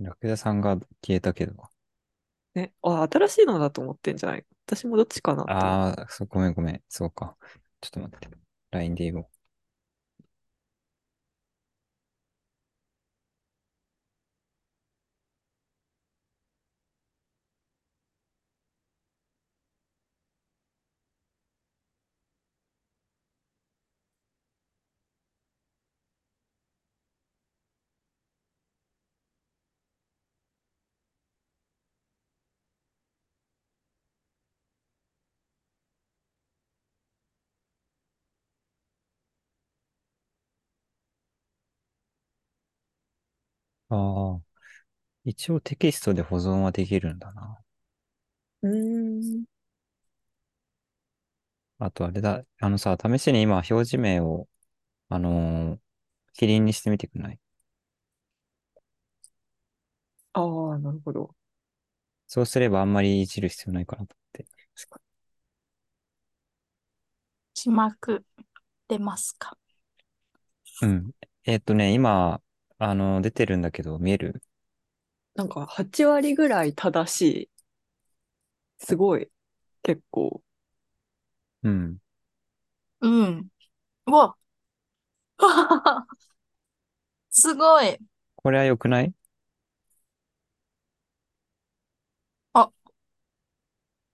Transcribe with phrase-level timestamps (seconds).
[0.00, 1.54] ラクダさんが消えたけど。
[2.54, 2.72] ね。
[2.82, 4.46] あ、新しいのだと思ってんじゃない？
[4.66, 5.54] 私もどっちかなって。
[5.54, 6.82] ああ、そう、ごめんごめん。
[6.88, 7.36] そうか。
[7.80, 8.28] ちょっと待って。
[8.70, 9.28] LINE で言おう。
[43.90, 44.40] ああ。
[45.24, 47.58] 一応テキストで保存はできるんだな。
[48.62, 49.44] うーん。
[51.78, 52.42] あとあれだ。
[52.60, 54.48] あのさ、試しに今表示名を、
[55.08, 55.78] あのー
[56.34, 57.40] キリンにしてみてくんない？
[60.32, 60.40] あ
[60.74, 61.34] あ、なるほど。
[62.28, 64.46] そうすればあんまりいじる必要ないかなと思って。
[67.54, 68.24] 字幕
[68.88, 69.58] 出ますか？
[70.82, 71.10] うん。
[71.44, 72.40] えっとね、今、
[72.78, 74.42] あの、出てるんだけど、見える？
[75.36, 77.50] なんか8割ぐらい正しい。
[78.78, 79.30] すごい。
[79.82, 80.42] 結構。
[81.62, 81.98] うん。
[83.00, 83.48] うん。
[84.06, 84.36] うわ
[87.30, 87.98] すごい。
[88.36, 89.12] これは良くない？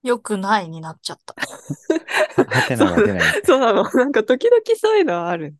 [0.03, 1.35] よくないになっちゃった。
[2.35, 3.23] ははてなが出ない。
[3.43, 3.83] そうなの。
[3.91, 5.55] なんか時々そういうのはある。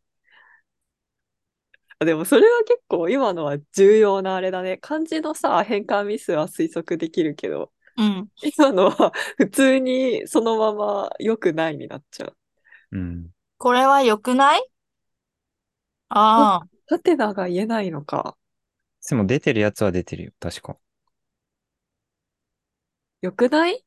[2.06, 4.78] あでもそれは結構今のは重要なあれだね。
[4.78, 8.30] 漢字のさ、変換ミスは推測できるけど、うん。
[8.58, 12.36] 今のは普通にそのまま良くないになっちゃう。
[12.92, 13.30] うん。
[13.58, 14.64] これは良くない？
[16.10, 16.68] ああ。
[16.88, 18.38] ハテナが言えないのか。
[19.10, 20.78] でも出てるやつは出てるよ、確か。
[23.22, 23.76] 良くない？
[23.76, 23.85] あ、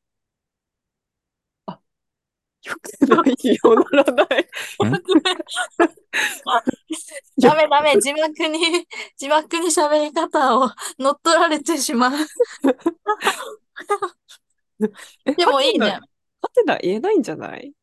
[2.63, 3.29] 良くない
[3.63, 4.47] よ、ならない。
[7.39, 7.99] ダメダメ。
[7.99, 8.85] 字幕に、
[9.17, 10.69] 字幕に喋り方を
[10.99, 12.11] 乗っ取られてしまう。
[15.25, 15.99] えでもいいね。
[16.41, 17.73] ハテナ言えないんじゃない？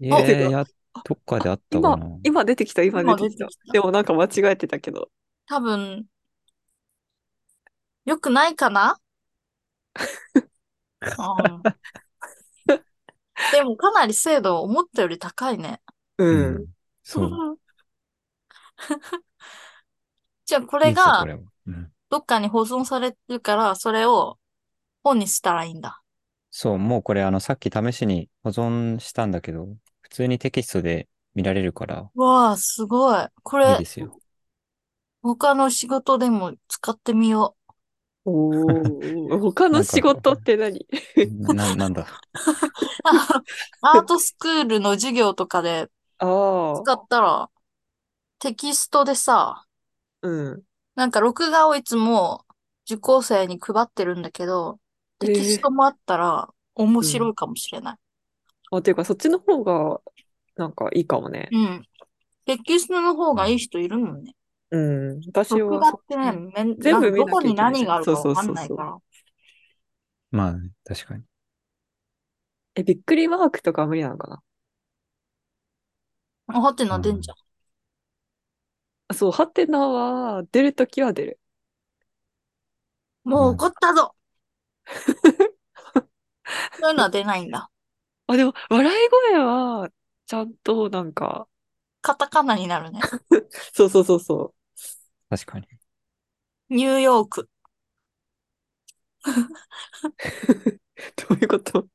[0.00, 0.64] えー、や、
[1.04, 3.56] どっかであったか今な、今出てきた、今今出てきたき。
[3.66, 5.10] たでもなんか間違えてたけど。
[5.46, 6.06] 多分、
[8.04, 8.98] 良くないかな？
[11.02, 11.72] うん
[13.50, 15.80] でもかなり精度思ったより高いね。
[16.18, 16.24] う。
[16.24, 16.66] うんん。
[17.02, 17.58] そう。
[20.44, 21.40] じゃあこいいですよ、れがこれは。
[21.66, 21.92] うん。
[22.10, 24.38] どっかに保存されてるから、それを
[25.02, 26.02] 本にしたらいいんだ。
[26.50, 29.68] そう、もうこれ、あの、さっき試しに保存したんだけど、
[30.02, 33.26] 普通にテキストで見られるから、わあ、すごい。
[33.42, 34.18] これいいで、すよ。
[35.22, 37.56] 他の仕事でも使ってみよ
[38.24, 40.86] おー、 他の仕事って何？
[41.40, 42.02] な、なんだ？
[42.02, 42.06] う。
[43.82, 45.88] アートスクールの授業とかで
[46.18, 47.50] 使ったら、
[48.38, 49.64] テキストでさ、
[50.22, 50.62] うん。
[50.94, 52.44] なんか録画をいつも
[52.84, 54.78] 受講生に配ってるんだけど、
[55.18, 57.96] テキストもあったら面白いかもしれない。
[58.70, 60.00] あ、ていうか、そっちの方が、
[60.56, 61.48] なんかいいかもね。
[61.52, 61.82] うん。
[62.44, 64.34] テキストの方がいい人いるもんね。
[64.72, 65.20] うん。
[65.26, 68.98] 私録画ってね、めん全部見なきゃいけないどこに何があるかわかんそうそうそうそうないから。
[70.30, 71.24] まあね、確かに。
[72.74, 74.42] え、びっくりマークとか無理なのかな？
[76.46, 77.36] あはてな出んじゃん。
[79.08, 81.40] あそう、ハテナは出るときは出る。
[83.24, 84.14] もう怒ったぞ
[86.80, 87.70] そういうのは出ないんだ。
[88.26, 89.90] あ、でも、笑い声は、
[90.26, 91.48] ちゃんと、なんか、
[92.00, 93.00] カタカナになるね。
[93.74, 94.54] そうそうそうそ
[95.32, 95.66] 確かに。
[96.68, 97.48] ニューヨーク。
[99.24, 99.30] う。
[101.16, 101.88] どういうこと？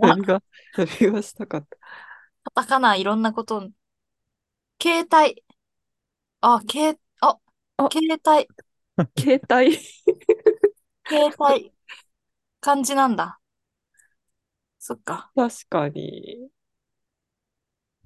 [0.00, 0.40] 何が、
[0.76, 1.76] 何がしたかった？
[2.44, 3.68] カタカナいろんなこと。
[4.80, 5.42] 携帯。
[6.40, 7.38] あ、携、あ、
[7.78, 8.48] あ 携帯。
[9.18, 9.76] 携帯
[11.08, 11.72] 携帯。
[12.60, 13.40] 漢字なんだ。
[14.78, 15.32] そっか。
[15.34, 16.48] 確かに。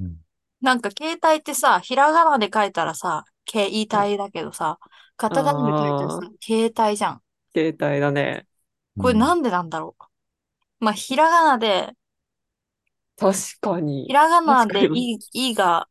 [0.00, 0.24] うん。
[0.62, 4.78] なんか携帯ってさ、ひらがなで書いたらさ、携帯だけどさ、
[5.16, 7.22] カタカナで書いたらさあ、携帯じゃん。
[7.54, 8.46] 携帯だね。
[8.96, 10.84] これなんでなんだろう？
[10.84, 11.94] まあ、ひらがなで、
[13.16, 14.12] 確かにひ。
[14.12, 15.88] らがなで確かにい、いが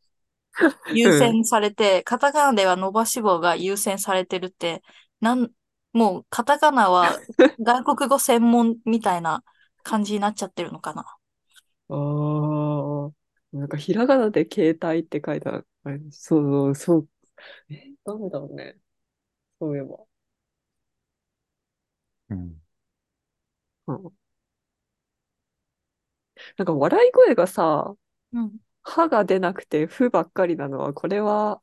[0.92, 4.84] 優先されて、カタカナでは伸ばし棒が優先されてるって、
[5.22, 5.52] なん、
[5.94, 7.22] もうカタカナは
[7.60, 9.44] 外国語専門みたいな
[9.84, 11.06] 感じになっちゃってるのかな。
[11.90, 15.68] ああ、なんかひらがなで携帯って書いてある。
[16.12, 17.10] そうそう、そう。
[17.70, 18.78] え、なんだろうね。
[19.60, 20.06] そういえば。
[22.30, 22.62] うん。
[23.88, 24.14] うん。
[26.58, 27.96] なんか笑い声がさ、
[28.32, 28.60] うん。
[28.84, 31.62] 歯が出なくて、ふばっかりなのは、これは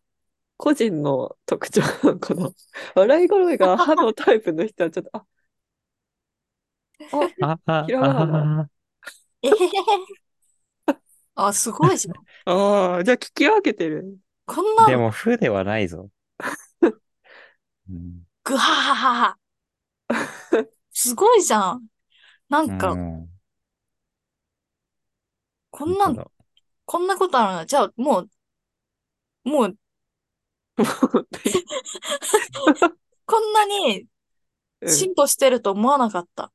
[0.59, 2.51] 個人の特徴なのかな。
[2.97, 5.27] 笑い声が歯のタイプの人はちょっと、あ、
[7.41, 8.71] あ、あ、あ、ひらがなだあ、
[9.43, 10.19] えへへへ。
[11.35, 12.17] あ、すごいじゃん。
[12.47, 14.19] あーじゃあ聞き分けてる。
[14.47, 16.11] こんなでも、負ではないぞ。
[17.89, 18.27] うん。
[18.45, 19.39] ぐはははは。
[20.93, 21.87] すごいじゃん。
[22.49, 23.29] なんうか、ん。
[25.71, 26.31] こんなん、本当だ
[26.87, 27.67] こんなことあるの？
[27.67, 28.31] じゃあ、もう、
[29.45, 29.77] もう、
[33.27, 34.07] こんなに
[34.81, 36.53] うん進歩してると思わなかった。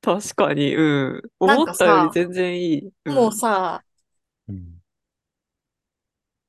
[0.00, 0.82] 確かに、う
[1.18, 1.22] ん。
[1.44, 2.92] なんかさ思ったより全然いい。
[3.04, 3.85] うんもうさ、うん。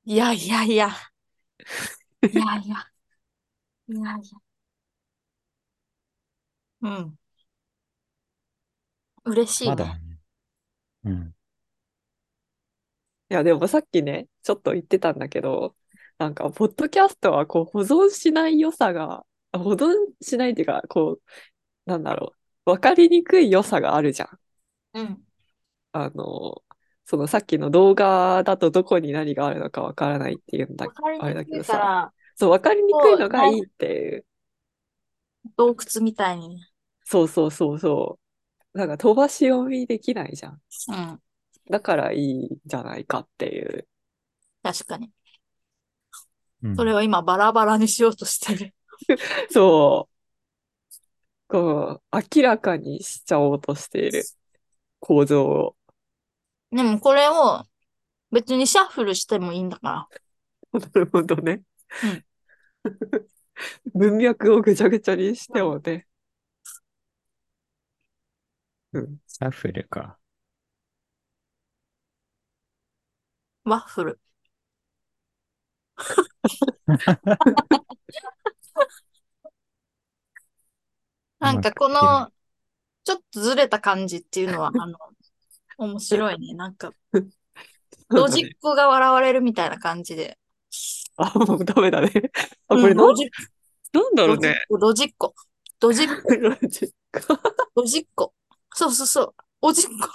[0.08, 0.88] いやいやいや。
[2.22, 2.90] いやいや。
[3.88, 4.38] いやいや。
[6.80, 7.18] うん。
[9.24, 9.70] 嬉しいね。
[9.70, 10.18] まだね。
[11.04, 11.34] うん。
[13.30, 15.76] いや、でもさっきね、ちょっと言ってたんだけど、
[16.16, 21.22] なんか、ポッドキャストはこう保存しない良さが、あ保存しないっていうか、こう、
[21.86, 22.34] なんだろ
[22.66, 24.38] う、わかりにくい良さがあるじゃん。
[24.94, 25.24] うん。
[25.92, 26.62] あの、
[27.10, 30.86] そのさっきの動画だとどこに何があるのかわからないっていうんだ、
[31.22, 34.26] あれだけどさ、そう、わかりにくいのがいいっていう。
[35.56, 36.68] 洞窟みたいにね。
[37.04, 38.18] そうそうそうそ
[38.74, 38.78] う。
[38.78, 40.60] なんか飛ばし読みできないじゃん。
[40.88, 41.18] うん。
[41.70, 43.88] だからいいんじゃないかっていう。
[44.62, 45.10] 確かに。
[46.62, 48.74] うんそれを今バラバラにしようとしてる。
[49.50, 51.48] そう。
[51.48, 54.24] こう、明らかにしちゃおうとしている
[55.00, 55.77] 構造を。
[56.70, 57.64] でもこれを
[58.32, 60.08] 別にシャッフルしてもいいんだか
[60.72, 60.80] ら。
[60.80, 61.62] なるほどね。
[62.02, 62.24] うん
[63.94, 66.06] 文脈をぐちゃぐちゃにしてもね。
[68.92, 69.18] うん。
[69.26, 70.18] シャッフルか。
[73.64, 74.20] ワッフル。
[81.40, 82.32] なんかこの、
[83.04, 84.98] ちょっとずれた感じっていうのは、あの、
[85.78, 86.52] 面白いね。
[86.54, 86.94] なんか、
[88.10, 90.38] ドジっ子が笑われるみたいな感じで。
[91.16, 92.10] あ、もうダメだね。
[92.68, 93.30] あ、こうんれなん、ドジ
[93.92, 94.56] なんだろうね。
[94.80, 95.34] ドジっ子、
[95.80, 96.06] ドジっ子。
[96.06, 97.22] ドジっ子、 ロジック。
[97.74, 98.34] ドジっ子。
[98.74, 99.34] そうそうそう。
[99.62, 100.08] おじっ子。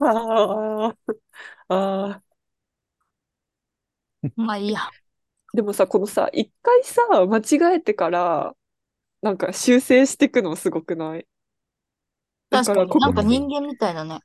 [0.00, 0.96] ああ。
[1.68, 2.22] ああ。
[4.36, 4.80] まあいいや。
[5.54, 8.54] でもさ、このさ、一回さ、間違えてから、
[9.22, 11.26] なんか修正していくのすごくない？
[12.50, 14.20] だ確からなんか人間みたいだね。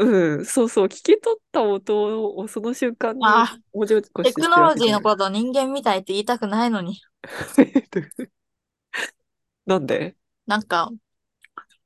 [0.00, 4.42] うん、そうそう、聞き取った音をその瞬間にあ文字起こしテして。
[4.42, 7.00] クノロジーのこことを人間みたいって言いたくないのに。
[9.66, 10.16] なんで？
[10.46, 10.90] なんか、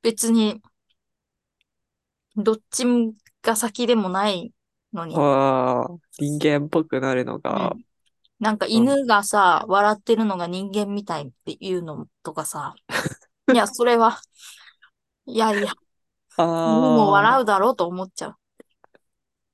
[0.01, 0.61] 別に、
[2.37, 2.85] どっち
[3.41, 4.53] が先でもない
[4.93, 5.15] のに。
[5.17, 7.71] ああ、人間っぽくなるのが。
[7.75, 7.85] う、ん。
[8.39, 12.75] なんか犬がさ、笑ってるのが人間みたいっていうのとかさ。
[13.53, 14.19] いや、それは、
[15.27, 15.73] いやいや、
[16.37, 18.35] もあ、笑うだろうと思っちゃ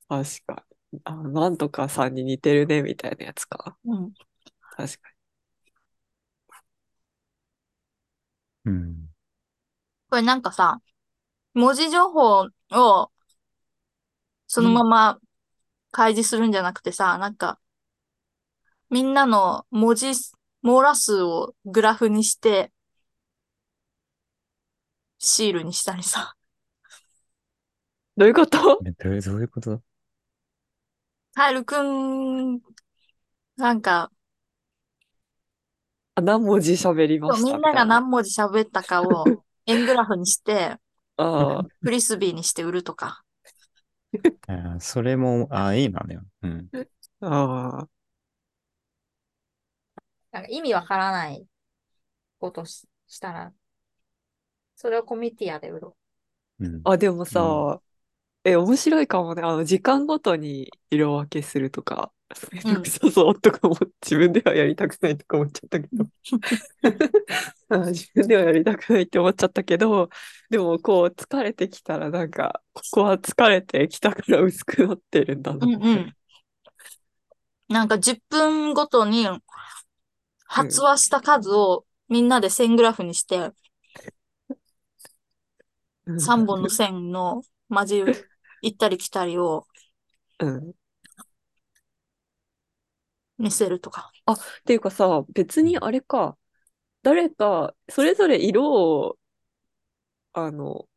[0.08, 1.00] 確かに。
[1.06, 3.78] あ、なんとかさんに似てるね、みたいなやつか。
[3.86, 3.96] う。
[3.96, 4.14] うん。
[4.76, 5.12] 確か
[8.66, 9.10] うん。
[10.10, 10.82] これなんかさ、
[11.54, 13.12] 文字情報を
[14.48, 15.20] そのまま
[15.92, 17.60] 開示するんじゃなくてさ、なんか、
[18.90, 20.12] みんなの文字、
[20.62, 22.74] 網羅数をグラフにして、
[25.20, 26.36] シールにしたりさ。
[28.18, 28.84] どういうこと？
[28.86, 29.82] えどういうどういうこと？
[31.34, 32.62] カエルくん、
[33.58, 34.12] なんか、
[36.16, 37.86] あ何文字喋りましたみんなが。
[37.86, 40.78] 何文字喋ったかを 円グラフにして、
[41.18, 43.24] ああ、フリスビーにして売るとか。
[44.48, 46.24] あーそれも、ああ、いいなだよ。
[46.44, 46.70] うん。
[47.22, 47.90] ああ、
[50.32, 51.46] なんか意味わからない
[52.40, 53.54] ことししたら、
[54.76, 55.96] それをコミティアで売ろ
[56.60, 56.82] うん。
[56.84, 57.82] あ、でもさ、う
[58.44, 59.44] え、面白いかもね。
[59.44, 62.12] あの、時間ごとに色分けするとか、
[62.52, 66.06] めんどくさそうとかも、自分ではやりたくないとか思っちゃったけど。
[67.70, 70.10] あ 自分ではやりたくないって思っちゃったけど、
[70.50, 75.70] でもこう、疲れてきたらなんか、ここは疲れてきたから薄くなってるんだなう。
[75.70, 76.16] うんうん。
[77.68, 79.28] なんか10分ごとに
[80.46, 83.52] 発話した数をみんなで線グラフにして、
[86.18, 88.14] 3本の線の交わ
[88.62, 89.68] 行ったり来たりを
[90.40, 90.74] うん。
[93.38, 94.12] 見せるとか。
[94.32, 96.38] っていうかさ、別にあれか、
[97.04, 99.18] 誰か、それぞれ色を
[100.34, 100.88] あの、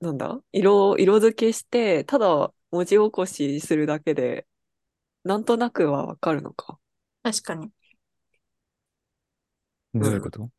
[0.00, 0.40] なんだ？
[0.52, 4.46] 色、色付けして、ただ文字起こしするだけで、
[5.24, 6.78] なんとなくはわかるのか。
[7.22, 7.70] 確かに。
[9.94, 10.50] どういうこと？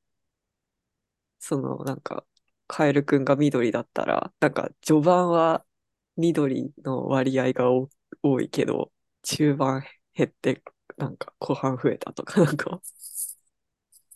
[1.39, 2.25] その、なんか、
[2.67, 5.65] カエルくんが緑だったら、なんか、序盤は
[6.17, 7.89] 緑の割合が多
[8.22, 8.91] 多いけど、
[9.24, 10.62] 中盤減って、
[10.98, 12.82] なんか、後半増えたとか、 なんか、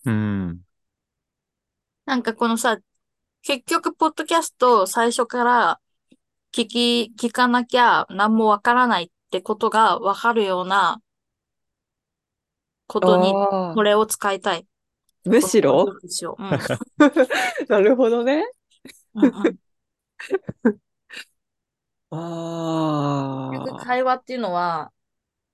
[0.05, 0.61] うん。
[2.05, 2.77] なんかこのさ、
[3.41, 5.79] 結局、ポッドキャスト最初から
[6.51, 11.01] 聞き、聞かなきゃ何もわからないってことがわかるような
[12.87, 14.65] ことに、あこれを使いたい。
[15.25, 15.83] ーむしろ？
[15.83, 15.99] う。
[16.37, 16.49] うん。
[17.67, 18.45] なるほどね。
[19.15, 19.57] うんうん
[22.11, 22.17] あ
[23.49, 23.87] 結局あ。
[23.87, 24.93] 会話っていうのは、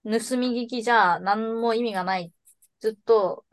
[0.05, 2.33] 盗み聞きじゃ何も意味がない。
[2.81, 3.45] ずっと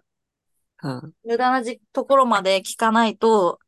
[0.82, 3.60] うん無駄なじところまで聞かないと、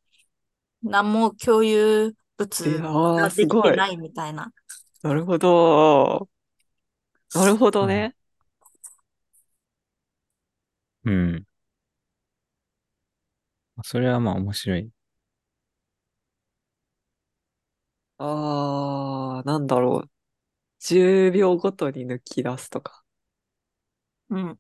[0.82, 2.14] 何も共有
[2.64, 3.72] い物やー、ができすごい。
[3.72, 4.52] てないみたいな。
[5.02, 6.28] なるほど。
[7.34, 8.14] なるほどね。
[11.04, 11.46] うん。
[13.84, 14.90] それはまあ面白い。
[18.24, 20.10] ああ、なんだろう。
[20.80, 23.04] 10秒ごとに抜き出すとか。
[24.30, 24.58] うん。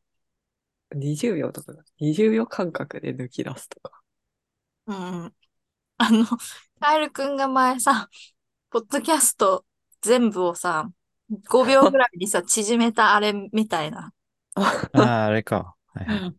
[0.94, 1.84] 20秒とかだ。
[2.00, 4.02] 20秒間隔で抜き出すとか。
[4.86, 5.34] うんうん。
[5.98, 6.26] あの、
[6.80, 8.10] カエルくんが前さ、
[8.70, 9.66] ポッドキャスト
[10.02, 10.90] 全部をさ、
[11.50, 14.12] 5秒ぐらいにさ、 縮めたあれみたいな。
[14.92, 15.76] ああ、あれか。
[15.94, 16.22] はいはい。
[16.24, 16.36] うん。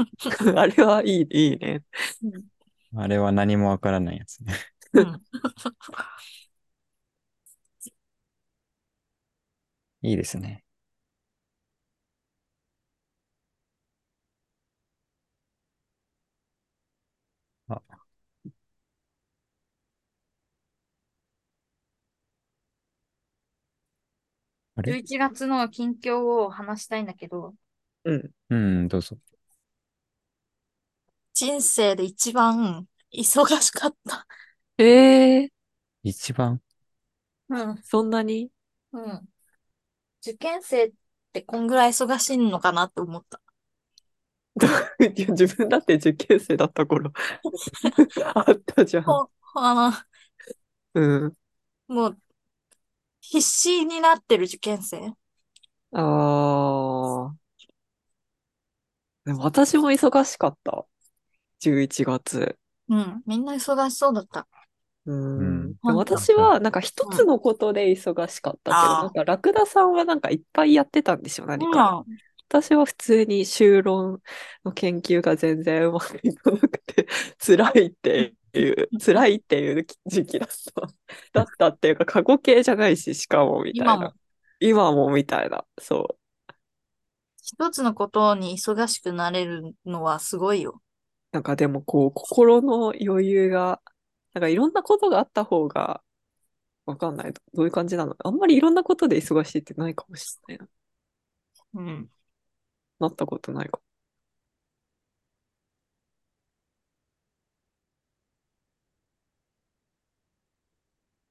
[0.58, 1.82] あれはいい、いいね。
[2.96, 4.54] あれは何もわからないやつね。
[4.94, 5.22] うん。
[10.02, 10.64] いいですね。
[17.68, 18.04] あ。
[24.76, 27.54] あれ？11月の近況を話したいんだけど、
[28.04, 28.30] うん。
[28.50, 29.16] うん、どうぞ。
[31.34, 34.26] 人生で一番忙しかった。
[34.78, 34.84] え
[35.44, 35.50] え
[36.04, 36.62] 一番
[37.48, 37.82] うん。
[37.82, 38.50] そんなに？
[38.92, 39.28] うん。
[40.22, 40.92] 受験生っ
[41.32, 43.40] てこんぐらい忙しいのかなって思った。
[45.16, 47.12] いや自分だって受験生だった頃
[48.34, 49.04] あったじゃん。
[49.06, 50.06] もう、あ
[50.94, 51.36] うん。
[51.88, 52.18] の、もう、
[53.20, 55.14] 必死になってる受験生？
[55.92, 56.00] あ
[57.30, 57.54] あ。
[59.24, 60.86] でも私も忙しかった。
[61.60, 62.58] 11月。
[62.88, 63.22] うん。
[63.26, 64.48] みんな忙しそうだった。
[65.06, 65.74] うん。
[65.82, 72.04] 私はなんか一つのことで忙しかったけど、なんかラクダさんはなんかいっぱいやってたんでしょ、何か。
[72.06, 72.16] うん。
[72.48, 74.20] 私は普通に修論
[74.64, 77.06] の研究が全然うまくいかなくて、
[77.44, 80.88] 辛いっていう、 辛いっていう時期だった。
[81.32, 84.14] だったっていうか、過去形じゃないし、しかもみたい今もな。
[84.60, 85.64] 今もみたいな。
[85.80, 86.16] そ
[87.42, 90.80] 一つのことに忙しくなれるのはすごいよ。
[90.80, 90.80] う。
[91.32, 93.80] なんかでもこう、心の余裕が、
[94.34, 96.02] なんかいろんなことがあった方が、
[96.86, 97.32] わかんない。
[97.32, 98.16] どういう感じなの？
[98.20, 100.68] あんまりいろんなことで忙しいってないかもしれないな。
[101.74, 102.10] うん。
[102.98, 103.80] なったことないか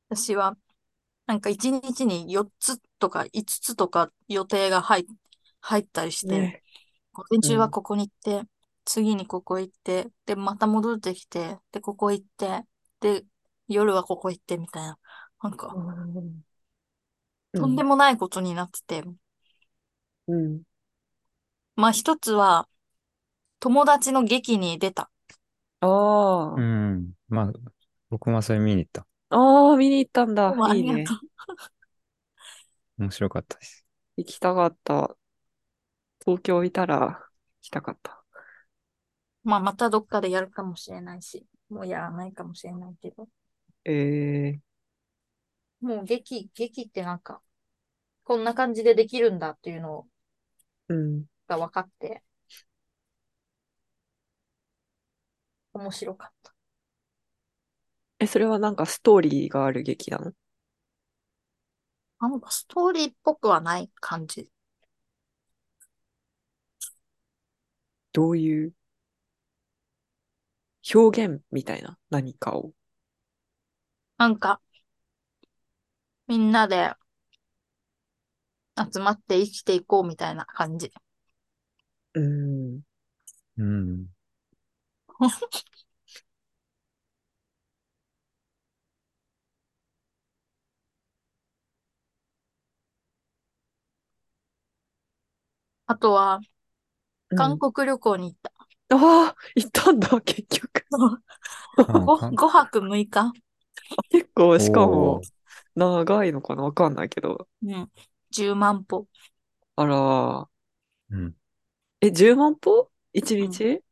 [0.09, 0.57] 私は、
[1.27, 5.07] なんか一日に4つとか5つとか予定が入
[5.61, 6.29] 入ったりしも。
[6.29, 6.63] て、ね。
[7.13, 8.49] 午前中うんはここに行って、
[8.85, 12.63] 次にここ行って、で、また戻ってきて、で、ここ行って、
[13.03, 13.25] で、
[13.67, 14.97] 夜はここ行ってみたいな。
[15.43, 16.43] なんか、うん
[17.53, 19.03] とんでもないことになってて、
[20.27, 20.63] うん。
[21.75, 22.67] まあ一つは、
[23.59, 25.09] 友達の劇に出た。
[25.81, 26.61] ああう。
[26.61, 27.13] ん。
[27.27, 27.53] まあ、
[28.09, 29.05] 僕もそれ見に行った。
[29.29, 30.55] ああ、見に行ったんだ。
[30.65, 31.25] あいいねりがと。
[32.99, 33.03] う。
[33.03, 33.85] 面白かったです。
[34.17, 35.15] 行きたかった。
[36.25, 37.17] 東京いたら行
[37.61, 38.23] きたかった。
[39.43, 43.27] まあまたどっかでやるかもしれないし、もうやらないかもしれないけど。
[43.85, 44.73] ええ
[45.81, 47.39] もう劇、劇ってなんか、
[48.25, 50.07] こんな感じでできるんだっていうの
[50.87, 51.25] うん。
[51.47, 52.23] が分かって、
[55.73, 56.55] 面白かった。
[58.19, 60.33] え、それはなんかストーリーがある劇なの？
[62.19, 64.49] なんかストーリーっぽくはない感じ。
[68.11, 68.73] どういう？
[70.93, 72.73] 表現みたいな何かを。
[74.17, 74.61] なんか、
[76.27, 76.93] みんなで
[78.77, 80.91] 集まって生きていこうみたいな感じ。
[82.13, 82.81] うん。
[83.57, 84.07] うん。
[95.85, 96.41] あとは、
[97.35, 98.52] 韓国旅行に行った。
[98.95, 100.85] ああ、行ったんだ、結局。
[101.77, 103.33] あごかん5泊6日
[104.09, 105.21] 結構、しかも
[105.75, 106.63] 長いのかな？
[106.63, 107.47] わかんないけど。
[107.63, 107.91] うん。
[108.29, 109.07] 10万歩。
[109.75, 110.49] あら、
[111.09, 111.35] うん。
[112.01, 112.91] え、10万歩？
[113.13, 113.83] 一日、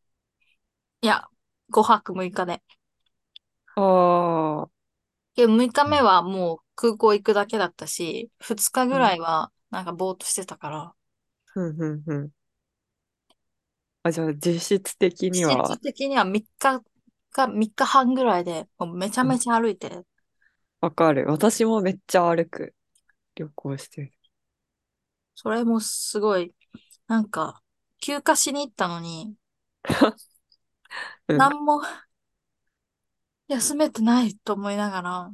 [1.02, 1.28] いや、
[1.70, 2.64] 5泊6日で。
[3.76, 3.82] あ
[4.68, 4.70] あ、
[5.36, 10.94] で、6日目はもう空港行くだけだったし、2日ぐらいはなんかぼーっとしてたから、
[11.46, 12.32] ふんふんふん。
[14.04, 16.82] あ、じゃあ実質的に実は質、的には3日
[17.32, 20.04] か3日半ぐらいで、もうめちゃめちゃ歩いて、
[20.80, 21.26] わかる。
[21.28, 22.76] 私もめっちゃ歩く。
[23.36, 24.14] 旅行してる。
[25.36, 26.54] それもすごい、
[27.08, 27.62] なんか、
[28.02, 29.36] 休暇しに行ったのに、
[31.28, 31.82] うん何も
[33.50, 35.32] 休めてないと思いながら、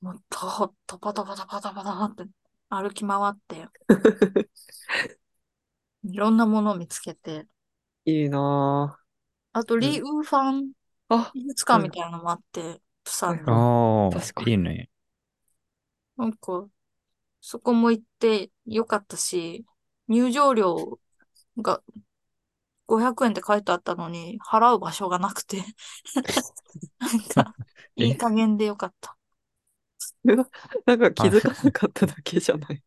[0.00, 2.32] もうと、トパトパトパトパトって
[2.68, 3.68] 歩き回って、
[6.08, 7.46] いろんなものを見つけて、
[8.04, 8.98] いいな
[9.52, 11.14] あと、リー・ウーファンぁ。
[11.14, 13.68] あ、美術館みたいなのもあって、プサンはいの。
[14.08, 14.90] ああ、確かにいいね。
[16.16, 16.68] なんか、
[17.42, 19.66] そこも行ってよかったし、
[20.08, 21.00] 入場料
[21.58, 21.82] が
[22.86, 25.64] 500円って書いてあったのに、払う場所がなくて、
[27.00, 27.56] なんか、
[27.98, 28.04] え？
[28.04, 29.16] いい加減でよかった。
[30.86, 32.82] なんか気づかなかっただけじゃない？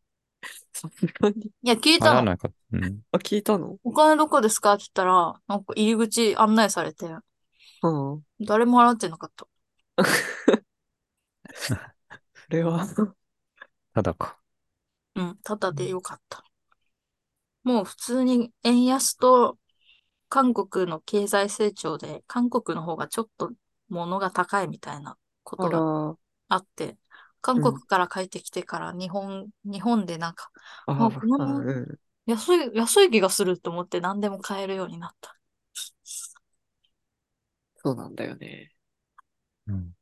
[0.73, 1.51] さすがに。
[1.63, 2.15] いや、聞い払たの。
[2.17, 2.77] わなかった。
[2.77, 3.01] うん。
[3.11, 3.77] あ、聞いたの？
[3.83, 4.73] お金どこですか？
[4.73, 7.05] って言ったら、なんか入り口案内されて、
[7.81, 8.23] うん。
[8.41, 9.47] 誰も払ってなかった。
[11.53, 11.75] そ
[12.49, 12.87] れは、
[13.93, 14.37] ただか。
[15.15, 16.43] うん、ただでよかった。
[17.63, 19.57] もう普通に円安と
[20.29, 23.51] 韓国の経済成長で、韓国の方がちょっと
[23.89, 26.17] 物が高いみたいなこあら、とが
[26.49, 26.97] あって、
[27.41, 30.51] 韓国から帰ってきてから日本、日本でなんか
[30.85, 31.99] ああこのうん。
[32.25, 35.37] 安い、安い気がすると思って何でも買えるようになった。
[37.83, 38.71] そうなんだよね。
[39.67, 39.95] うん。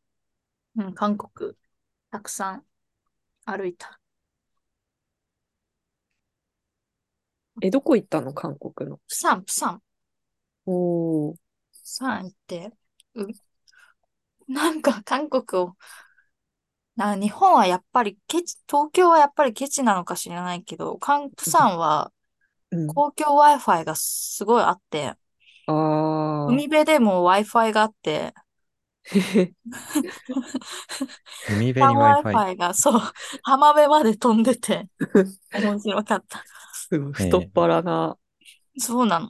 [0.76, 1.54] うん、韓国、
[2.12, 2.66] たくさん
[3.46, 4.00] 歩いた。
[7.62, 8.34] え、どこ行ったの？
[8.34, 8.98] 韓国の。
[8.98, 9.82] プサン、プサン、
[10.66, 11.36] おー。
[11.36, 11.40] プ
[11.84, 12.72] サン行って、
[13.16, 13.28] う、
[14.48, 15.76] なんか韓国を、
[17.00, 22.12] な日本はやっぱりケチ、東京はやっぱりケチなのか知らないけど、韓プサンは
[22.72, 22.88] うん。
[22.88, 25.16] 公共 Wi-Fi がすごいあって。
[25.66, 28.34] 海辺でも Wi-Fi があって、
[29.06, 29.54] へへ。
[31.50, 32.22] 海辺に Wi-Fi。
[32.34, 33.02] Wi-Fi がそう、
[33.44, 34.90] 浜辺まで飛んでて、
[35.54, 36.44] 面白かった。
[36.74, 38.18] すごい太っ腹な。
[38.78, 39.30] そうなの。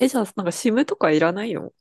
[0.00, 1.72] え、じゃあ、なんか SIM とかいらないの？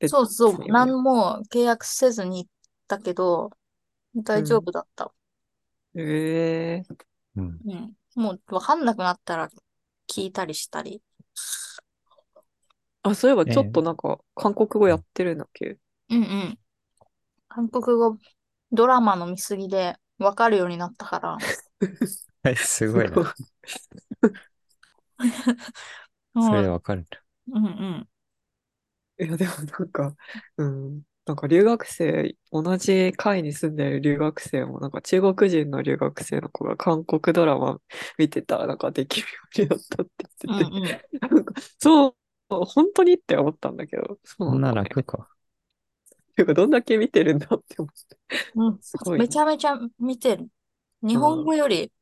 [0.00, 0.58] えそうそう。
[0.68, 2.50] 何も契約せずに行っ
[2.88, 3.50] たけど、
[4.16, 5.12] 大丈夫だった。
[5.94, 6.86] ええ
[7.36, 7.60] うん。
[7.64, 7.96] うん。
[8.14, 9.48] もうわかんなくなったら
[10.08, 11.02] 聞いたりしたり。
[13.02, 15.78] あ、そういえばちょっとなんか、韓国語やってるんだっけ？
[16.10, 16.58] うんうん。
[17.48, 18.18] 韓国語、
[18.72, 21.38] ドラマの見過ぎでわかるようになったから。
[22.42, 23.18] はい、すごいな。
[23.18, 23.26] うん
[26.40, 27.22] それでわかるんだ。
[27.52, 28.08] うんうん。
[29.18, 30.16] いや、でもなんか、
[30.56, 31.02] うん。
[31.24, 37.80] なんか留学生、同じ階に住んでる留学生も、なんか中国人の留学生の子が韓国ドラマ
[38.18, 41.02] 見てたらなんかできるようになったってうん言ってて、うん。
[41.20, 42.14] なんかそう、
[42.66, 44.90] 本当にって思ったんだけど、そうななんだね。
[44.90, 45.28] 楽か。
[46.36, 48.16] ていうか、どんだけ見てるんだって思って。
[48.54, 50.48] うんすごいねめちゃめちゃ見てる。
[51.02, 51.92] 日本語より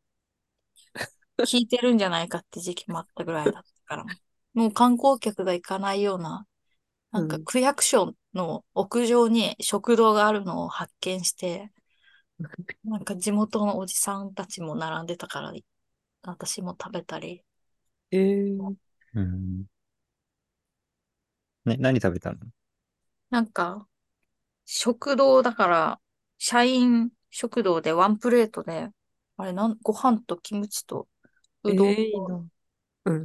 [1.43, 4.07] 聞いてるんじゃないかって時期もあったぐらいだったから。
[4.55, 6.47] もう観光客が行かないような、
[7.13, 11.73] なんかうん区役所の屋上に食堂があるのを発見して、
[12.85, 15.53] なんか地元のおじさんたちも並んでたから、
[16.23, 17.45] 私も食べたり。
[18.11, 18.75] えー、
[19.15, 19.67] うん。
[21.65, 22.39] ね、何食べたの？
[23.31, 23.89] なんか、
[24.67, 26.01] 食堂だから、
[26.39, 28.91] 社員食堂でワンプレートで、
[29.39, 31.09] あれなん、ご飯とキムチと
[31.65, 32.47] うどんと。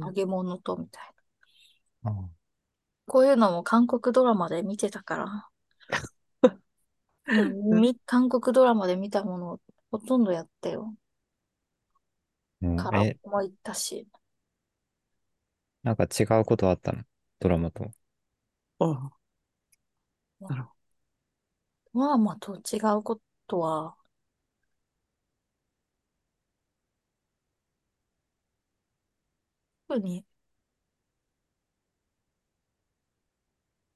[0.00, 1.12] 揚げ物とみたいな。
[2.02, 2.35] あ
[3.06, 5.48] こういうのも韓国ドラマで見てたから。
[7.28, 10.94] うん、み韓国ドラマで見たものをほとんどやったよ。
[12.62, 14.06] うんカラえ、オも行ったし。
[15.84, 17.02] なんか違うことあったの？
[17.40, 17.90] ドラマと。
[18.80, 19.10] あ
[20.40, 20.70] なるほ
[21.92, 23.96] まあまあと違うことは、
[29.88, 30.24] 特に、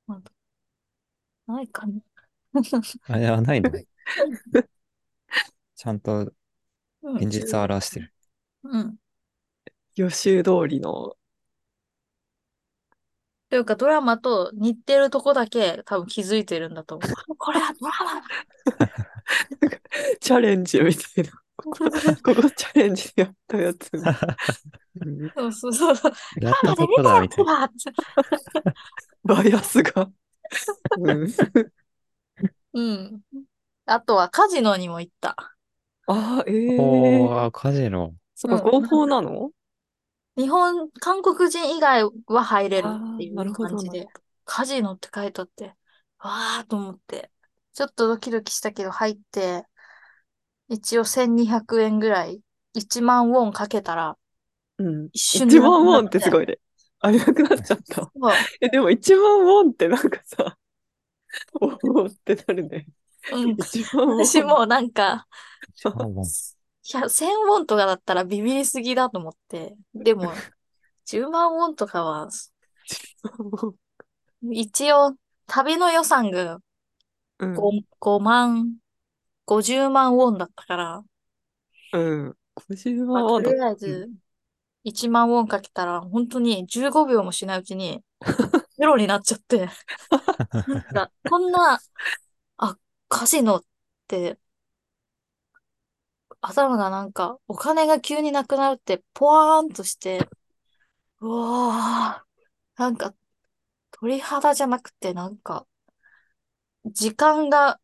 [0.06, 0.30] なんだ
[1.50, 2.00] ないかな。
[3.08, 3.70] あ、いや、ないの？
[5.76, 6.32] ちゃんと
[7.02, 8.12] うん現実を表してる。
[8.64, 8.96] うん。
[9.96, 11.16] 予習通りの。
[13.48, 17.10] というか、ドラマと似てるとこだけ多分気づいてるんだと思う。
[17.10, 18.26] あ これはドラマだ
[20.20, 21.30] チャレンジみたいな。
[21.56, 23.90] ここ、ここチャレンジでやったやつ。
[23.94, 23.98] う
[25.48, 26.12] んそうそうそう。
[26.40, 27.60] やったとこだ、みたいな。
[27.60, 27.70] な。
[29.24, 30.10] バイアスが。
[30.96, 31.34] うん、
[32.72, 33.22] うん。
[33.86, 35.56] あとはカジノにも行った。
[36.06, 36.52] あ、え
[37.26, 38.14] えおー、カジノ。
[38.34, 39.50] そっか、合法なの？
[40.36, 44.08] 日本、韓国人以外は入れるっていあーなるうほどな感じで、
[44.44, 45.74] カジノって書いとって、
[46.18, 47.30] わーと思って、
[47.74, 49.66] ちょっとドキドキしたけど入って、
[50.68, 52.42] 一応1200円ぐらい、
[52.74, 54.18] 1万ウォンかけたら、
[54.78, 55.10] うん。
[55.12, 56.44] 一瞬で1万ウォンってすごい。
[56.44, 56.58] いね。
[57.00, 58.12] あれなくなっちゃった。
[58.60, 60.56] え、でも1万ウォンってなんかさ、
[61.60, 62.86] おおってなるね。
[63.30, 63.56] うん。
[63.56, 64.16] 1万ウォン。
[64.26, 65.26] 私もうなんか、
[65.84, 66.26] あもう
[66.92, 70.32] いや、1000ウォンとかだったらビビりすぎだと思って、でも、
[71.04, 72.28] 10万ウォンとかは、
[74.42, 76.60] 一応、旅の予算が
[77.38, 77.56] うん。
[77.56, 78.78] 5, 5万、
[79.46, 81.04] 50万ウォンだったから、
[81.92, 81.98] う
[82.30, 82.36] ん。
[82.54, 84.10] 50まあ、万ウォンだとりあえず、
[84.84, 88.02] 1万ウォンかけたら、本当に15秒もしないうちに、
[88.78, 89.68] ゼロになっちゃって、
[90.66, 91.80] なんか、こんな、
[92.58, 93.64] あ、カジノっ
[94.08, 94.38] て、
[96.40, 100.28] 頭がなんか、お金が急になくなるって、ポワーンとして、
[101.20, 103.14] うわー、なんか、
[103.92, 105.66] 鳥肌じゃなくて、なんか、
[106.84, 107.80] 時間が、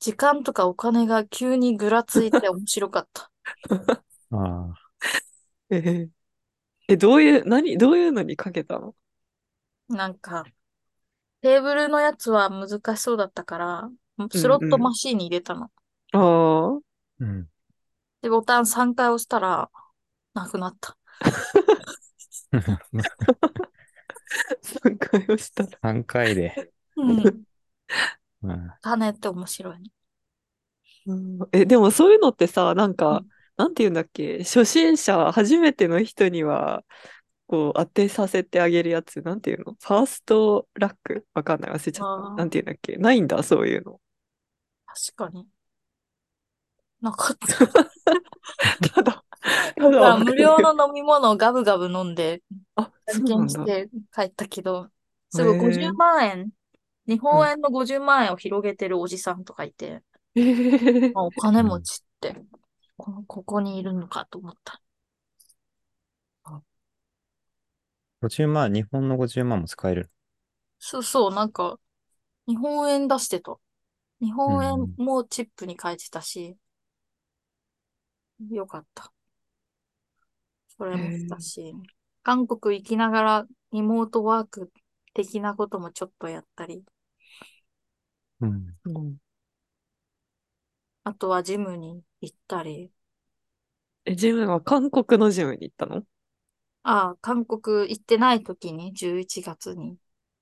[0.00, 3.30] 時間とかお金が急にぐらついて面白かった。
[4.30, 4.83] あ
[5.70, 6.08] えー
[6.86, 8.94] え、どういう、何、どういうのにかけたの？
[9.88, 10.44] なんか、
[11.40, 13.90] テーブルのやつは難しそうだったから、
[14.30, 15.64] スロットマシーンに入れたの。
[15.64, 15.68] あ
[16.12, 16.18] あ。
[16.18, 16.80] ー
[17.20, 17.48] うん。
[18.20, 19.70] で、ボタン3回押したら、
[20.34, 20.96] なくなった。
[24.60, 25.78] 3回押したら。
[25.80, 26.72] 3回で。
[26.96, 27.44] うん。
[28.42, 28.70] うん。
[28.82, 29.90] 金って面白いね。
[31.06, 36.84] うんえ、でもそういうのってさ、なんか、うんなんて言うんだっけ、初心者、初めての人には、
[37.46, 39.74] こう、当てさせてあげるやつ、なんていうの？
[39.74, 41.26] ファーストラック？
[41.34, 42.34] わかんない、忘れちゃった。
[42.36, 42.96] なんて言うんだっけ？
[42.96, 44.00] ないんだ、そういうの。
[44.86, 45.46] 確かに。
[47.00, 47.66] なかった。
[48.94, 49.24] ただ、
[49.76, 52.42] ただ無料の飲み物をガブガブ飲んで、
[52.76, 53.24] あ、そ体。
[53.24, 54.88] 験して帰ったけど、
[55.30, 55.62] すごいへー。
[55.62, 56.50] 50万円、
[57.06, 60.02] 日本円の50万円を広げてるおじさんとかいて、
[60.34, 61.12] えー。
[61.14, 62.36] あお金持ちって、
[62.96, 64.82] このここにいるのかと思った。
[68.20, 70.10] 50万、日本の50万も使える。
[70.78, 71.78] そうそう、なんか、
[72.48, 73.58] 日本円出してた。
[74.20, 76.58] 日本うん円もチップに変えてたし、
[78.50, 79.12] よかった。
[80.76, 81.74] それもしたし、
[82.22, 84.70] 韓国行きながらリモートワーク
[85.14, 86.84] 的なこともちょっとやったり、
[88.40, 88.76] うん。
[88.84, 89.18] うん
[91.04, 92.90] あとはジムに行ったり、
[94.06, 96.04] え、ジムは韓国のジムに行ったの？
[96.82, 99.96] ああ、韓国行ってない時に11月に、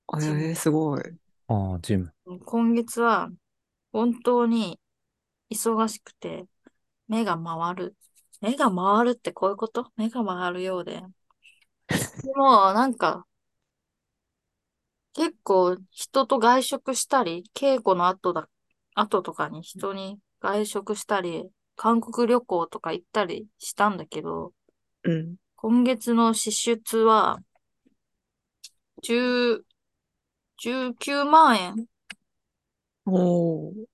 [0.09, 1.03] あジムえー、すごい。
[1.49, 2.13] ああ、ジム。
[2.45, 3.31] 今月は
[3.93, 4.81] 本当に
[5.51, 6.47] 忙しくて、
[7.09, 7.97] 目が回る。
[8.41, 9.93] 目が回るってこういうこと？
[9.97, 11.03] 目が回るようで。
[12.23, 13.27] でも、なんか、
[15.15, 18.49] 結構人と外食したり、稽古の後だ、
[18.95, 21.51] 後とかに人に外食したり、
[21.83, 24.53] 韓国旅行とか行ったりしたんだけど、
[25.03, 25.37] うん。
[25.57, 27.41] 今月の支出は、
[29.03, 29.67] 10、
[30.59, 31.87] 19万円。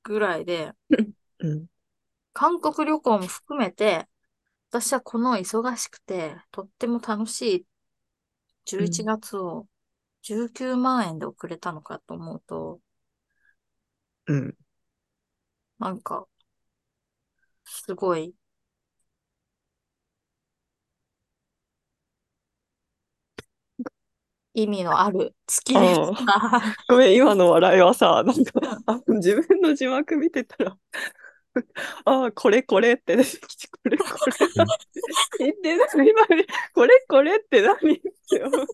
[0.02, 0.72] ぐらいで、
[1.40, 1.66] うん。
[2.34, 4.06] 韓国旅行も含めて、
[4.70, 7.66] 私はこの忙しくて、とっても楽しい
[8.66, 9.66] 11月を
[10.22, 12.80] 19万円で送れたのかと思うと、
[14.26, 14.56] うん。
[15.78, 16.26] なんか、
[17.70, 18.34] すごい、
[24.54, 26.26] 意味のある月でした。
[26.88, 30.76] ごめん、今の笑いはさ、なんか、あ 自分の字幕見てたら、
[32.04, 34.08] ああ、これこれって出てきて、これこれ。
[35.38, 37.76] 言ってない今ね、これこれって何？
[37.96, 38.00] っ
[38.30, 38.66] て思う。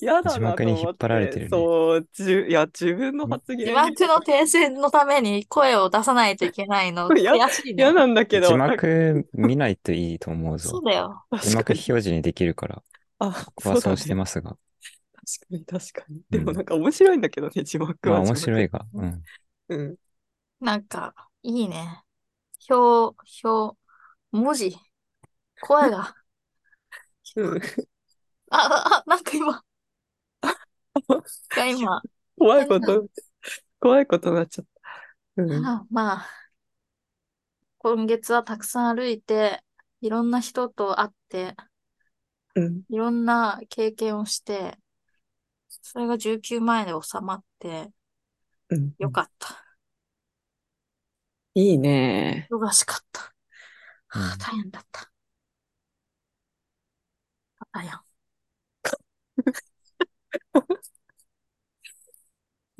[0.00, 7.92] やだ字なと思っ幕に引っ張られてるねそう、じゅいや、自分の発言字幕の訂正のために声を出さないといけないの、 いや悔しいね嫌。
[7.92, 8.48] なんだけど。
[8.48, 10.84] 字幕見ないといいと思うぞそう。
[10.84, 11.24] だよ。
[11.42, 12.82] 字幕表示にできるから、
[13.18, 14.56] あ、ここはそうしてまますが。
[15.24, 16.20] 確かに確かに。
[16.30, 18.26] でもなんか面白いんだけどね、字幕まあは。
[18.26, 18.86] 面白いが。
[18.92, 19.22] うん。
[19.68, 19.96] うん。
[20.60, 22.02] なんか、いいね。
[22.68, 23.76] 表、表、
[24.30, 24.76] 文字、
[25.60, 26.14] 声が、
[27.36, 27.60] うん。
[28.50, 29.62] あ、あ、あなんか今、
[31.56, 32.02] いや今、
[32.38, 33.08] 怖いこと、
[33.80, 34.66] 怖いことになっちゃっ
[35.36, 35.42] た。
[35.42, 35.66] うん。
[35.66, 36.26] あまあ、
[37.78, 39.62] 今月はたくさん歩いて、
[40.00, 41.54] いろんな人と会って、
[42.54, 42.82] うん。
[42.90, 44.78] いろんな経験をして、
[45.82, 47.92] それが19万円で収まって、
[48.70, 48.92] うん。
[48.98, 49.76] よかった。
[51.54, 52.50] いいね。
[52.50, 53.20] 忙しかった。
[54.08, 55.10] はあうん大変だった。
[57.72, 58.11] あやん。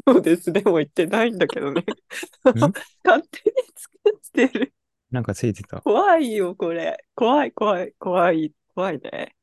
[0.06, 0.62] そうですね。
[0.62, 1.80] もう言ってないんだけどね。
[1.80, 1.84] ん？
[3.04, 4.74] 勝手に作ってる。
[5.10, 5.80] なんかついてた？
[5.80, 7.04] 怖いよ、これ。
[7.14, 9.36] 怖い、怖い、怖い、怖いね。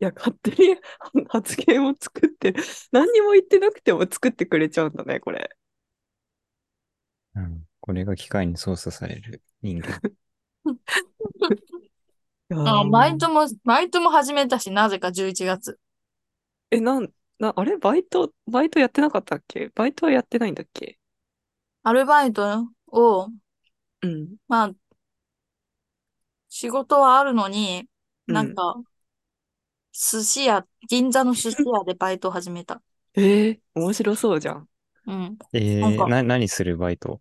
[0.00, 0.76] いや、勝手に
[1.28, 2.62] 発言を作ってる。
[2.92, 5.50] 何にも言ってなくても作ってくれちゃうんだね、これ。
[7.34, 7.64] うん。
[7.80, 10.00] これが機械に操作される人間。
[12.50, 15.78] あ、ーバイトも、バイトも始めたし、なぜか11月。
[16.70, 17.76] え、なん、な、あれ？
[17.76, 19.70] バイト、バイトやってなかったっけ？
[19.74, 20.98] バイトはやってないんだっけ？
[21.82, 23.28] アルバイトを、
[24.02, 24.36] うん。
[24.48, 24.70] まあ、
[26.48, 27.88] 仕事はあるのに、
[28.28, 28.74] うんなんか、
[29.92, 32.82] 寿司屋、銀座の寿司屋でバイトを始めた。
[33.14, 34.68] えー、面白そうじゃん。
[35.06, 35.38] うん。
[35.52, 37.20] えー、なんかな、何するバイト？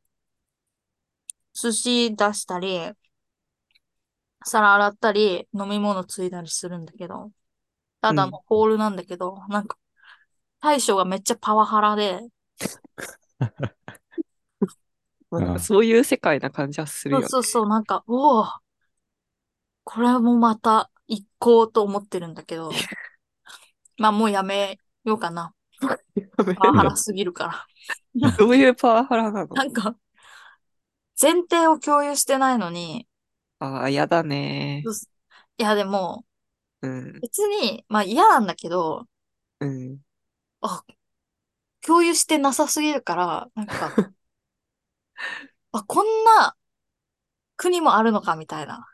[1.53, 2.91] 寿司出したり、
[4.43, 7.31] 皿洗ったり、飲み物ついだりするんだけど、
[8.01, 9.77] ただのホールなんだけど、なんか、
[10.59, 12.19] 大将がめっちゃパワハラで、
[15.29, 17.27] まあ、なんああかそういう世界な感じはするよね。
[17.27, 18.45] そうそうそう、なんか、おお、
[19.83, 22.71] これもまた行こうと思ってるんだけど、
[23.97, 25.53] まあもうやめようかな。
[26.55, 27.65] パワハラすぎるから。
[28.37, 29.55] どういうパワハラなの？
[29.55, 29.95] なんか、
[31.21, 33.05] 前提を共有してないのに、
[33.59, 34.83] ああ、やだね。
[35.57, 36.25] いやでも、
[36.81, 39.05] うん、別に、まあ嫌なんだけど、
[39.59, 40.04] うん。
[40.65, 40.85] あ、
[41.81, 43.97] 共有してなさすぎるから、なんか、
[45.71, 46.55] あ、こんな
[47.57, 48.87] 国もあるのかみたいな。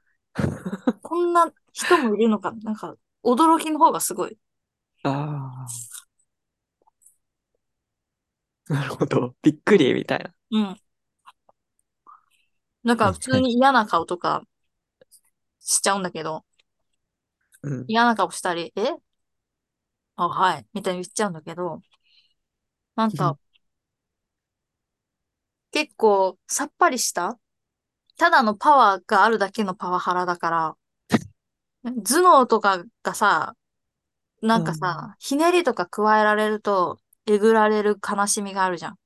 [1.02, 4.38] こんな人もいるのか、なんか、驚きの方がすごい。
[5.04, 5.66] あ
[8.70, 8.74] あ。
[8.74, 9.36] なるほど。
[9.44, 10.34] びっくりみたいな。
[10.52, 10.82] うん。
[12.84, 14.44] なんか普通に嫌な顔とか
[15.62, 16.44] しちゃうんだけど、
[17.64, 17.88] うん。
[17.88, 18.96] 嫌な顔したり、え？
[20.16, 21.82] あ、はい、みたいに言っちゃうんだけど、
[22.96, 23.38] なんうんか、
[25.72, 27.38] 結構さっぱりした？
[28.18, 30.78] ただのパワーがあるだけのパワハラだから、
[32.04, 33.56] 頭脳とかがさ、
[34.42, 39.00] なんかさ、ひねりとか加えられると、えぐられる悲しみがあるじゃん。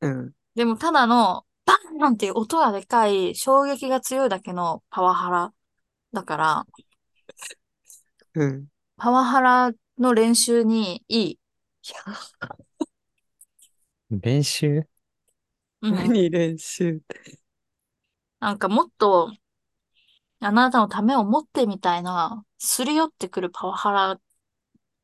[0.00, 0.34] うん。
[0.54, 5.54] でもただの、バンなんていう音がでかい、衝撃が強いだけのパワハラ
[6.12, 6.66] だから、
[8.34, 8.68] うん。
[8.96, 11.38] パワハラの練習にいい。
[14.10, 14.86] 練習？
[15.80, 15.94] うん。
[15.94, 16.96] 何練習？
[16.96, 17.38] って。
[18.40, 19.32] なんかもっと、
[20.40, 24.20] あなたのためを持ってみたいな、すり寄ってくるパワハラ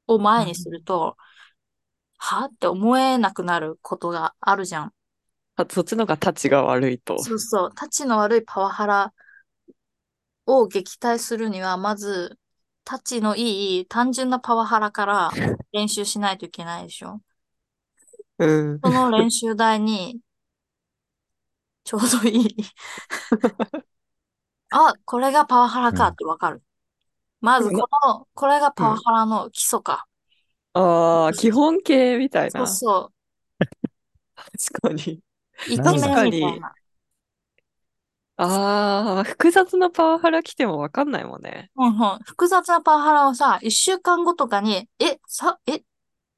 [0.08, 1.16] を前にすると、
[2.16, 4.92] はって思えなくなることがあるじゃん。
[5.54, 7.18] あ、そっちのがタチが悪いと。
[7.22, 7.72] そうそう。
[7.74, 9.12] タチの悪いパワハラ
[10.46, 12.38] を撃退するには、まず、
[12.88, 15.30] タチのいい単純なパワハラから
[15.72, 17.20] 練習しないといけないでしょ？
[18.38, 18.80] うん。
[18.82, 20.20] その練習台に、
[21.84, 22.56] ちょうどいい。
[24.72, 26.62] あ、これがパワハラかってわかる。
[27.42, 30.06] まず、この、これがパワハラの基礎か。
[30.72, 32.66] ああ、基本形みたいな。
[32.66, 33.12] そうそ
[34.72, 35.20] 確かに。
[35.68, 35.72] う。
[35.74, 35.94] 一面
[36.30, 36.72] みたいな。
[38.40, 41.70] ああ、複雑なパワハラ来てもわかんないもんね。
[41.76, 42.18] うんうん。
[42.24, 45.82] 複雑なパワハラをさ、一週間後とかに、え、さ、え、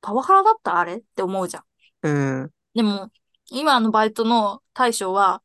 [0.01, 0.97] パワハラだったあれ？
[0.97, 1.65] って思うじゃん。
[2.03, 2.11] う
[2.45, 2.51] ん。
[2.75, 3.11] でも、
[3.51, 5.43] 今のバイトの大将は、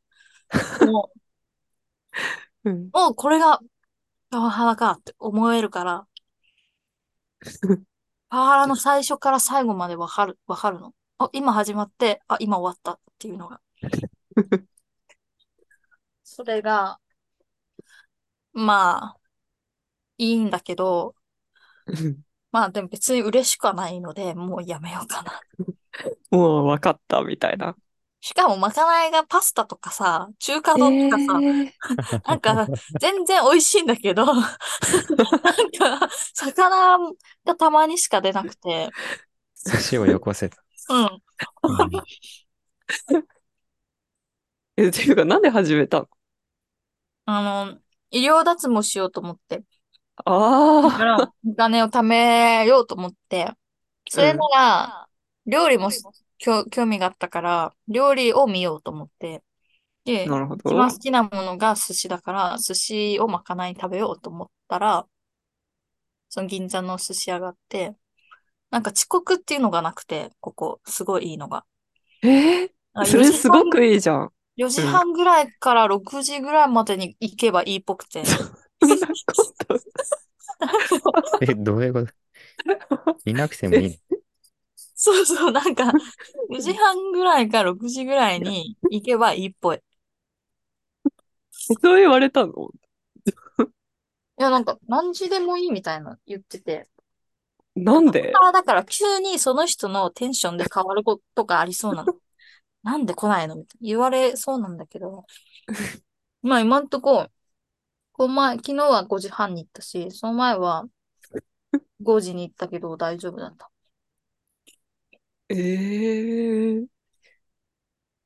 [0.80, 1.12] も
[2.64, 2.92] う ん。
[2.94, 3.60] う、もうこれが
[4.30, 6.06] パワハラかって思えるから、
[8.28, 10.94] パワハラの最初から最後までわかる、わかるの。
[11.18, 13.60] あ、今始まって、あ、今終わったっていうのが。
[16.36, 17.00] それが、
[18.52, 19.20] まあ、
[20.18, 21.14] いいんだけど、
[22.50, 25.42] まあでも別に嬉しくはないので、もうやめようかな。
[26.30, 27.76] もうわかったみたいな。
[28.20, 31.72] しかもまかないがパスタとかさ、中華丼とかさ、えー
[32.26, 34.42] なんか全然美味しいんだけど、なん
[35.78, 36.98] か魚
[37.44, 38.90] がたまにしか出なくて、
[39.66, 40.64] 寿司をよこせた。
[40.88, 41.22] うん。
[41.66, 42.06] うん
[44.76, 46.08] え、っていうか、なんで始めたの？
[47.26, 49.64] あの、医療脱毛しようと思って。
[50.80, 53.52] だかああ、ら、お金を貯めようと思って、
[54.08, 55.08] それなら、
[55.46, 55.90] 料理も
[56.38, 59.42] 興興味があったから、料理を見ようと思って、
[60.04, 60.92] で、なるほ一番ど。
[60.92, 65.08] 好きなものが寿司だから、寿司をまかないに食べようと思ったら、
[66.28, 67.96] その銀座の寿司屋があって、
[68.70, 71.66] なんか遅刻っていうのがなくて、ここ、すごいいいのが。
[72.22, 74.32] えー、あそれすごくいいじゃん。
[74.56, 78.22] 4時半ぐらいから6時ぐらいまでに行けばいいっぽくて。
[81.42, 82.12] え、どういうこと？
[83.26, 83.94] いなくてもいいの？
[84.94, 85.92] そうそう、なんか、
[86.50, 89.80] 4時半ぐらいから6時ぐらいに行けばいいっぽい。
[91.52, 92.70] そう言われたの？
[94.38, 96.88] いや、なんか、何時でもいいみたいな言ってて。
[97.74, 98.32] なんで？
[98.34, 102.14] あだから急にその人のテンションで変わることがありそうなの。
[102.86, 103.56] なんで来ないの？
[103.56, 105.26] みたいな言われそうなんだけど。
[106.42, 107.28] まあ今んとこ、
[108.12, 110.86] この前、昨日は5時半に行ったし、その前は
[112.02, 113.70] 5時に行ったけど大丈夫だった。
[115.48, 116.86] ええー。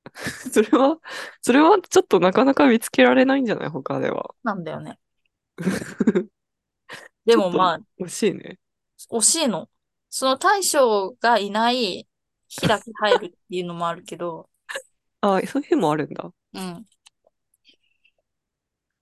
[0.52, 0.98] それは、
[1.42, 3.68] それはちょっとなかなか見つけられないんじゃない？
[3.70, 4.34] 他では。
[4.42, 4.98] なんだよね。
[7.24, 8.58] でもまあ、惜しいね。
[9.10, 9.68] 惜しいの。
[10.10, 12.08] その大将がいない
[12.50, 14.50] 日だけ入るっていうのもあるけど、
[15.22, 16.32] あ、そういう日もあるんだ。
[16.52, 16.86] うん。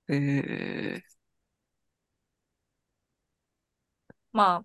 [0.09, 1.19] ええ
[4.33, 4.65] ま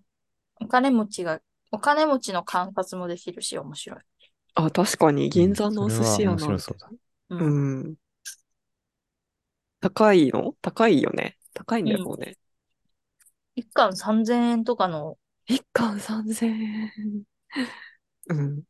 [0.64, 1.40] お金持ちが、
[1.72, 4.00] お金持ちの観察もできるし、面白い。
[4.54, 6.76] あ、確かに銀座のお寿司屋うんなんてそれは面白そ
[7.30, 7.96] うんん。
[9.80, 10.56] 高いの？
[10.62, 11.38] 高いよね。
[11.52, 12.36] 高いんだよね。
[13.56, 17.24] 一貫3000円とかの、一貫3000円。
[18.28, 18.64] うん。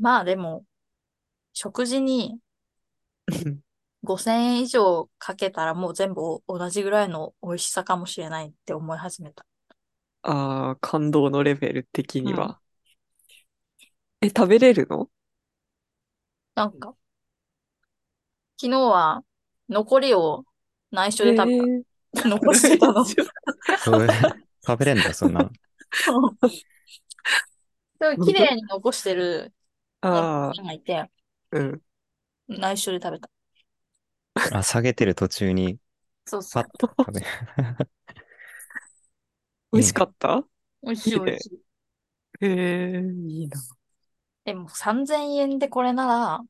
[0.00, 0.64] まあでも、
[1.54, 2.40] 食事に
[4.04, 9.44] 5000円以上かけたらもう全部同じぐらいの美味しさかもしれないって思い始めた。
[10.22, 12.60] ああ、感動のレベル的には。
[14.22, 15.10] え、食べれるの？
[16.54, 16.96] なんか、
[18.58, 19.24] 昨日は
[19.68, 20.44] 残りを
[20.90, 21.70] 内緒で食べた。
[21.72, 21.82] えー
[22.28, 23.04] 残してたの。
[24.66, 25.50] 食べれんだ、そんなの。
[27.98, 29.52] でも綺麗に残してる
[30.02, 31.10] あ人がいて、あ、
[31.52, 31.82] うん。
[32.48, 33.30] 内緒で食べた。
[34.50, 35.78] あ、下げてる途中に
[36.26, 36.70] そうそうパッ。
[36.78, 37.26] と食べる。
[39.72, 40.44] 美味しかった？
[40.82, 41.60] 美味しいいいね美味しい。
[42.40, 43.62] へえ、いいな。
[44.44, 46.40] でも3000円でこれなら、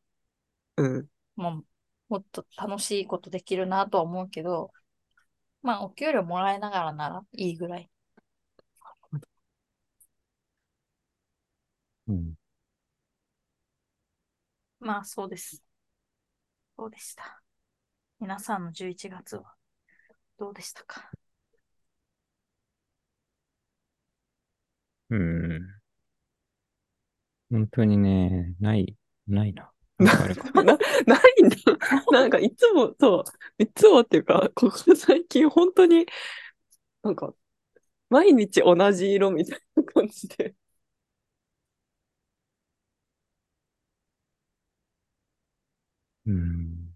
[0.76, 1.10] うん。
[1.36, 1.66] もう、
[2.08, 4.72] もっと楽しいことできるなとは思うけど、
[5.62, 7.90] まあ、お給料もらいながらならいいぐらい。
[12.08, 12.36] うん。
[14.80, 15.62] まあ、そうです。
[16.76, 17.42] そうでした？
[18.20, 19.54] 皆さんの11月は
[20.38, 21.10] どうでしたか？
[25.10, 25.80] うん。
[27.50, 29.70] 本当にね、ない、ないな。
[29.98, 30.50] なんかあるか。
[30.62, 31.56] な、ないんだ。
[32.12, 33.24] なんかいつも、そ
[33.58, 36.06] う、いつもっていうか、ここ最近本当に、
[37.02, 37.34] なんか、
[38.10, 40.54] 毎日同じ色みたいな感じで。
[46.30, 46.94] うん。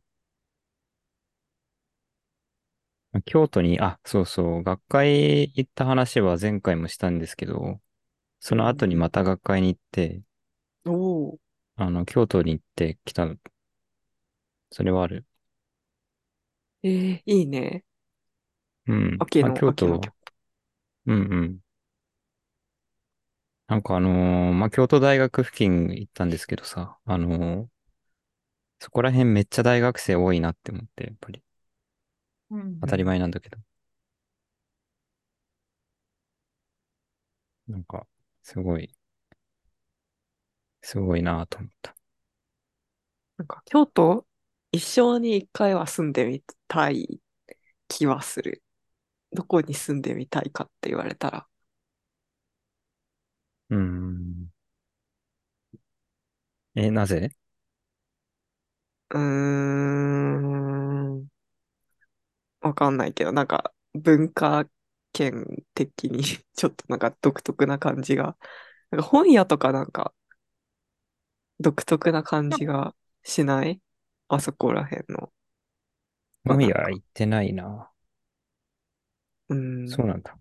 [3.25, 7.81] 京都に、あ、そうそう、学会行った話は前回もしたんですけど、
[8.41, 10.23] その後にまた学会に行って、
[10.87, 11.39] おお。
[11.77, 13.29] あの、京都に行ってきた、
[14.71, 15.25] それはある。
[16.83, 17.85] えー、いいね。
[18.87, 19.27] うん。
[19.27, 20.15] 秋あ京都
[21.07, 21.61] うんうん。
[23.67, 27.74] なんかあのーまあ、京都大学付近行ったんですけどさ、あのー
[28.85, 31.43] そこら辺めっちゃ大学生多いなって思って、やっぱり
[32.51, 33.59] うん当たり前なんだけど。
[37.69, 38.07] なんか、
[38.43, 38.95] すごい、
[40.83, 41.97] すごいなと思った。
[43.37, 44.27] なんか京都、
[44.73, 47.21] 一生に一回は住んでみたい
[47.89, 48.65] 気はする。
[49.33, 51.49] どこに住んでみたいかって言われたら。
[53.71, 54.49] うーん。
[56.75, 57.31] え、なぜ？
[59.15, 61.29] うーん。
[62.61, 64.69] わかんないけど、なんか文化
[65.13, 65.45] 圏
[65.75, 66.23] 的に
[66.55, 68.37] ちょっとなんか独特な感じが。
[68.91, 70.15] なんか本屋とかなんか
[71.61, 72.95] 独特な感じが
[73.25, 73.81] しない？
[74.29, 75.33] あそこら辺の。
[76.45, 77.91] もういや、行ってないな。
[79.49, 79.89] うん。
[79.89, 80.37] そうなんだ。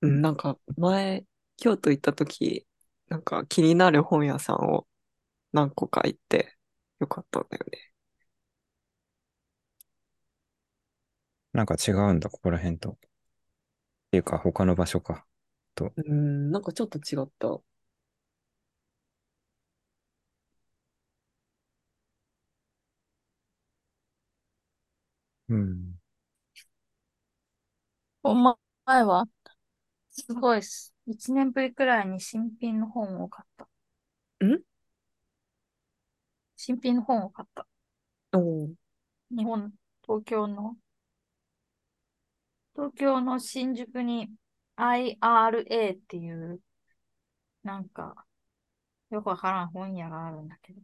[0.00, 1.24] うん、なんか前、
[1.56, 2.66] 京都行った時、
[3.08, 4.86] なんか気になる本屋さんを
[5.52, 6.56] 何個か行って、
[7.00, 7.92] よかったんだよね。
[11.54, 12.90] なんか違うんだ、ここら辺と。
[12.90, 12.96] っ
[14.12, 15.26] ていうか、他の場所か。
[15.96, 17.60] うん、なんかちょっと違った。
[25.48, 25.98] うん。
[28.24, 28.54] お前
[29.04, 29.26] は、
[30.12, 30.94] すごいっす。
[31.06, 33.64] 一年ぶりくらいに新品の本を買った。
[34.46, 34.62] ん？
[36.64, 37.66] 新品の本を買った。
[38.38, 38.74] おー
[39.32, 39.72] 日本、
[40.06, 40.76] 東京の、
[42.76, 44.30] 東京の新宿に
[44.76, 46.60] IRA っていう、
[47.64, 48.14] なんか、
[49.10, 50.80] よくわからん本屋があるんだけど、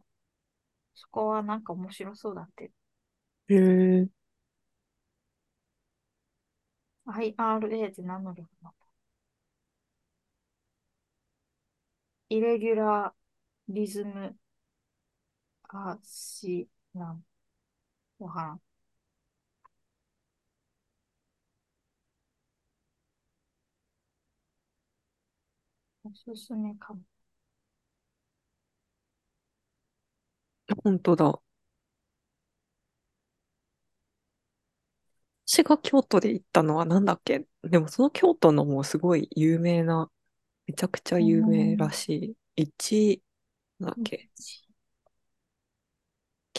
[0.95, 2.73] そこはなんか面白そうだって。
[3.47, 4.07] へえ。
[7.05, 8.75] IRA って何の略なの
[12.29, 14.35] イレギュラーリズム
[15.69, 17.25] アシナン。
[18.19, 18.61] わからん。
[26.03, 27.01] おすすめかも。
[30.83, 31.41] 本当だ。
[35.45, 37.45] 私が京都で行ったのはなんだっけ？
[37.63, 40.11] でもその京都のもうすごい有名な、
[40.67, 42.09] めちゃくちゃ有名らし
[42.57, 42.63] い。
[42.63, 43.23] 一、
[43.79, 44.29] なんだっけ？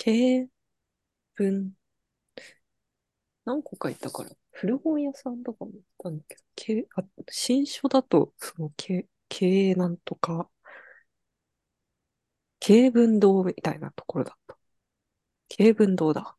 [0.00, 0.48] 経
[1.34, 1.74] 文、
[3.44, 10.48] 何個か行ったから、古本屋さんとかも行ったんだけど、経あ新書だと、その経、経営なんとか、
[12.60, 14.56] 経文堂みたいなところだった。
[15.48, 16.36] 経文堂だ。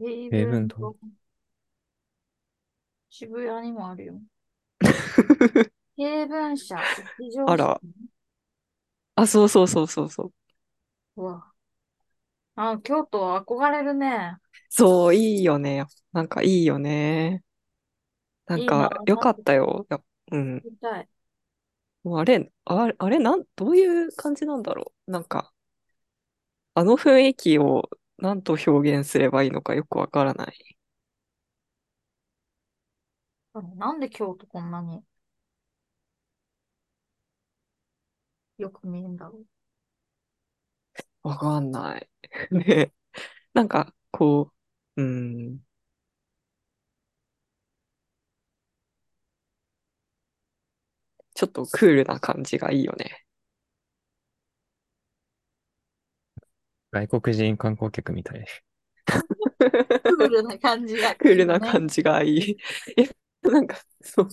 [0.00, 0.96] 英英文堂。
[3.08, 4.20] 渋谷にもあるよ。
[5.96, 6.76] 英文社。
[7.46, 7.80] あら
[9.22, 10.32] あ、そうそうそうそうそう。
[11.16, 11.52] うわ。
[12.54, 14.38] あ、京都憧れるね。
[14.68, 15.84] そう、いいよね。
[16.12, 17.44] なんかいいよね。
[18.46, 19.86] なんか、よかったよ。
[19.90, 20.00] や
[20.32, 20.64] うん。
[22.04, 25.10] もうあれ、あれ、あれなん、どういう感じなんだろう。
[25.10, 25.52] なんか、
[26.74, 30.76] あの雰囲気を何と表現すればいいのかよくわからない。
[33.76, 35.02] なんで京都こんなに
[38.62, 39.44] よく見えんだろう。
[41.22, 42.08] わかんない。
[42.50, 42.92] ね。
[43.54, 44.52] なんか、こ
[44.96, 45.60] う、うん。
[51.34, 53.26] ちょっとクールな感じがいいよね。
[56.92, 58.46] 外国人観光客みたい。
[60.04, 61.14] クールな感じが。
[61.18, 62.56] クールな感じがいい。
[62.96, 63.08] え、
[63.48, 64.28] なんか、そう。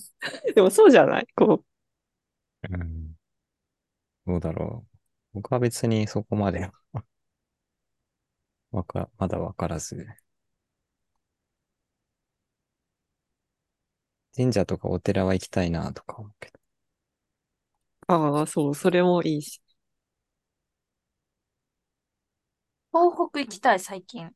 [0.54, 1.26] でもそうじゃない？
[1.36, 1.64] こ
[2.70, 3.09] うん。
[4.26, 4.98] どうだろう。
[5.34, 6.70] 僕は別にそこまで
[8.72, 10.04] わか、まだわからず。
[14.36, 16.58] 神社とかお寺は行きたいなとか思うけど。
[18.08, 19.60] う、ああ、そう、それもいいし。
[22.92, 24.32] 東北行きたい、最近。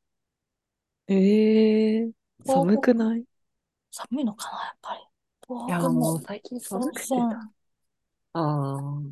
[1.09, 2.13] ええ
[2.47, 3.21] 東寒くない？
[3.21, 3.25] い
[3.91, 5.01] 寒いのかな、やっぱり。
[5.49, 7.25] 東や、北もうも最近温寒くて泉。
[7.25, 7.51] た。
[8.35, 9.03] ああ、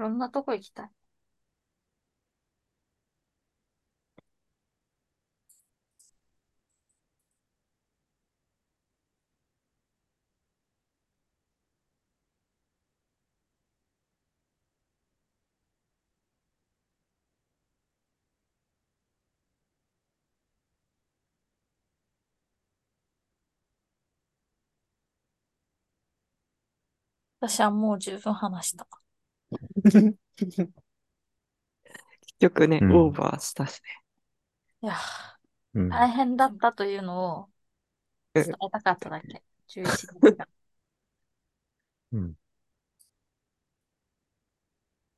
[0.00, 0.90] ろんなとこ行きたい。
[27.40, 28.86] 私はもう十分話した。
[29.50, 30.18] 結
[32.40, 33.80] 局ね、うんオーバーしたし
[34.82, 34.94] いや
[35.74, 35.94] うんー、。
[35.94, 37.50] 大変だったというのを
[38.34, 39.42] うん伝えたかっただけ。
[39.68, 40.48] 11月が。
[42.12, 42.36] うん。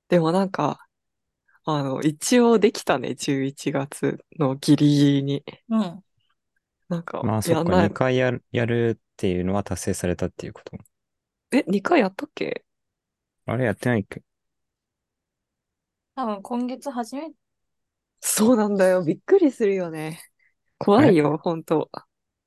[0.09, 0.87] でもなんか、
[1.65, 5.45] あの、一応できたね、11月のギリギリに。
[5.69, 6.05] うん。
[6.89, 10.77] なんか、まあそっか、やんない2回やる、やるっていうのは達成されたっていうこと。
[11.53, 12.65] え、2回やったっけ？
[13.47, 14.23] あれやってないっけ？
[16.15, 17.31] 多分今月初め？
[17.31, 17.37] て、
[18.21, 19.03] そうなんだよ。
[19.03, 20.21] びっくりするよね。
[20.79, 21.91] 怖いよ、ほんと。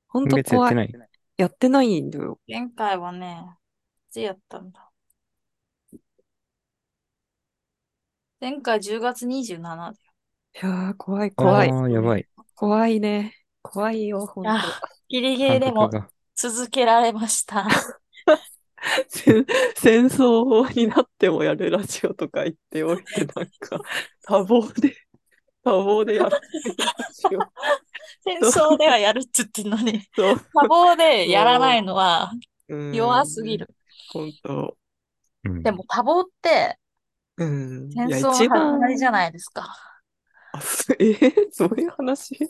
[0.08, 0.74] ほん今と怖い。
[0.74, 1.10] 月やってない。
[1.36, 2.40] やってないんだよ。
[2.48, 3.58] 前回はね、
[4.08, 4.90] いつやったんだ。
[8.40, 10.12] 前回10月27だよ。
[10.54, 11.70] いやー、怖い、怖い。
[11.70, 12.26] ああ、やばい。
[12.54, 13.34] 怖いね。
[13.62, 14.50] 怖いよ、ほんと。
[14.50, 16.10] あギリギリでも感覚が。
[16.34, 17.66] 続けられました。
[19.08, 19.46] 戦
[19.76, 23.80] 戦争になってもやるラジオとか言っておいて、なんか、
[24.24, 24.94] 多忙で、
[25.64, 27.40] 多忙でやってるラジオ。
[28.22, 30.02] 戦争ではやるっつってんのに。
[30.14, 30.34] 多
[30.66, 32.32] 忙でやらないのは
[32.68, 33.68] うん弱すぎる。。
[34.12, 34.76] 本当。
[35.44, 36.76] うんでも多忙って
[37.38, 39.74] 戦争の始まりじゃないですか。
[40.98, 42.34] えーそういう話？
[42.34, 42.46] 忙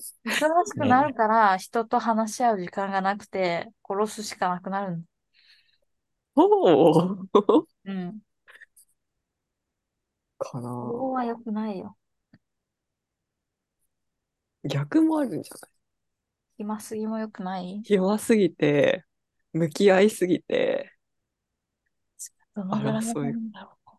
[0.64, 5.02] しくなるから人と話し合う時間がなくて殺すしかなくなるの。
[6.36, 7.16] そ
[7.58, 8.20] ううん。
[10.38, 11.98] かなそこは良くないよ。
[14.64, 15.70] 逆もあるんじゃない？
[16.58, 17.82] 暇すぎも良くない？
[17.82, 19.04] 暇すぎて、
[19.52, 20.92] 向き合いすぎて、
[22.54, 23.98] どのぐらい争いやるんだろう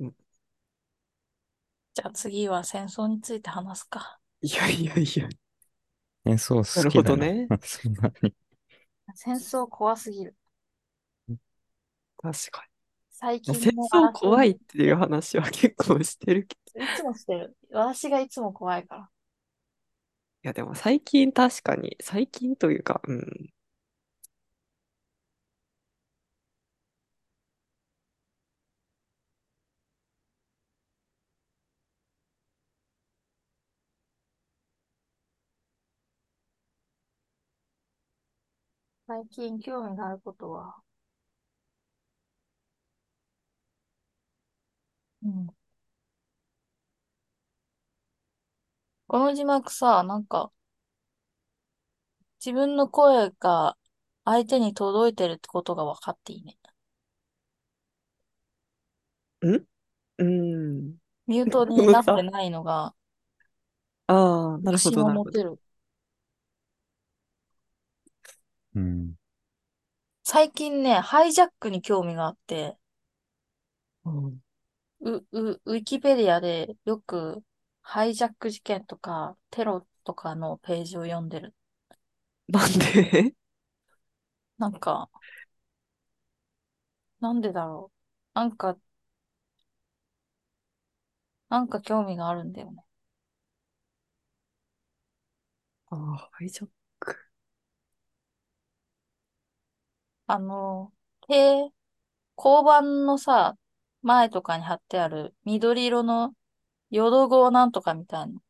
[0.00, 0.14] うん。
[1.94, 4.18] じゃあ次は戦争について話すか。
[4.42, 5.28] いやいやいや、
[6.24, 7.02] 戦争好なるきだな。
[7.02, 8.34] ほどね そんなに。
[9.14, 10.36] 戦争怖すぎる。
[12.22, 12.66] 確か
[13.10, 13.54] 最に。
[13.54, 16.84] 戦争怖いっ争ていう話は結構してるけど。
[16.84, 17.56] いつもしてる。
[17.70, 19.08] 私がいつも怖いから。
[20.42, 23.50] いや、でも最近確かに、最近というか、うん。
[39.10, 40.76] 最近興味があることは、
[45.22, 45.46] うん。
[49.08, 50.50] この字幕さ、なんか、
[52.44, 53.76] 自分の声が
[54.24, 56.58] 相手に届いてるってことが分かっていいね。
[59.42, 59.64] うん。
[61.26, 62.94] ミュートになってないのが、
[64.08, 65.30] ああ、なるほ信をなるほど。
[65.30, 65.58] 持てる。
[68.74, 69.14] うん。
[70.22, 72.78] 最近ね、ハイジャックに興味があって、
[74.04, 74.40] うん
[75.00, 77.42] う、う、ウィキペディアでよく
[77.82, 81.54] ハイジャック事件とかテロとかのページを読んでる。
[82.48, 83.34] なんで？
[84.58, 85.10] なんか、
[87.20, 87.90] なんでだろ
[88.34, 88.38] う。
[88.38, 88.76] なんか、
[91.50, 92.82] なんか興味があるんだよね。
[95.90, 96.68] ああ、ハイジャッ
[100.30, 100.92] あの、
[101.28, 101.34] へ
[102.36, 103.56] 交番のさ、
[104.02, 106.34] 前とかに貼ってある緑色の
[106.90, 108.40] 淀号なんとかみたいな。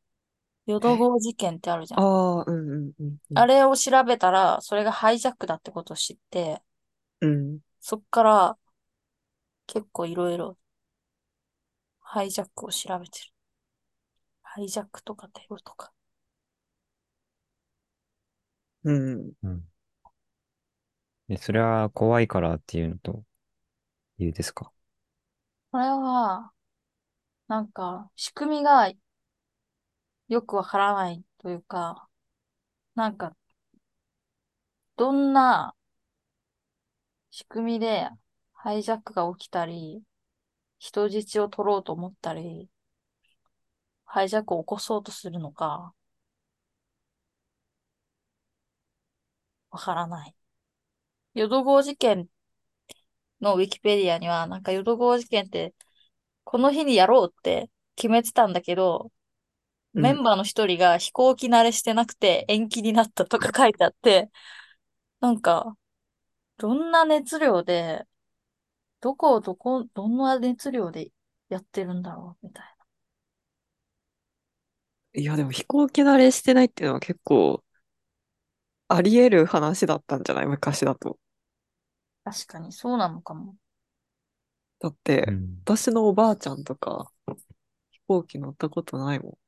[0.66, 2.01] 淀号事件ってあるじゃん。
[2.01, 3.39] ああ、うんうんうんうん。
[3.39, 6.62] あれを調べたら、それがハイジャックだってことを知って、
[7.20, 7.61] うん。
[7.81, 8.59] そっから
[9.66, 10.59] 結構いろいろ
[12.01, 13.33] ハイジャックを調べてる。
[14.43, 15.95] ハイジャックとかテロとか。
[18.85, 19.33] うん。
[19.43, 19.70] うん。
[21.31, 23.22] で、それは怖いからっていうのと、
[24.18, 24.72] 理由ですか？
[25.70, 26.51] これは、
[27.47, 28.91] なんか仕組みが
[30.26, 32.09] よくわからないというか、
[32.97, 33.37] なんか、
[34.97, 35.76] どんな
[37.31, 38.09] 仕組みで
[38.53, 40.03] ハイジャックが起きたり、
[40.81, 42.68] 人質を取ろうと思ったり、
[44.05, 45.95] ハイジャックを起こそうとするのか、
[49.70, 50.35] わからない。
[51.35, 52.28] 淀号事件
[53.41, 55.74] のウィキペディアには、なんか淀号事件って、
[56.45, 59.12] この日にやろうって決めてたんだけど、
[59.95, 64.31] メンバーの一人が飛行機慣れしてなくて延期になったとか書いてあって、
[65.20, 65.76] なんか、
[66.59, 68.07] どんな熱量で、
[69.01, 71.12] どこをどこ、どんな熱量で
[71.51, 72.76] やってるんだろうみたい
[75.14, 77.64] いや、でも飛行機慣れしてないっていうのは結構、
[78.91, 80.47] あり得る話だったんじゃない？
[80.47, 81.18] 昔だと。
[82.24, 82.32] な。
[82.32, 83.57] 確かにそうなのかも。
[84.80, 85.61] だって、うん。
[85.64, 87.11] 私のおばあちゃんとか、
[87.93, 89.38] 飛行機乗ったことないもん。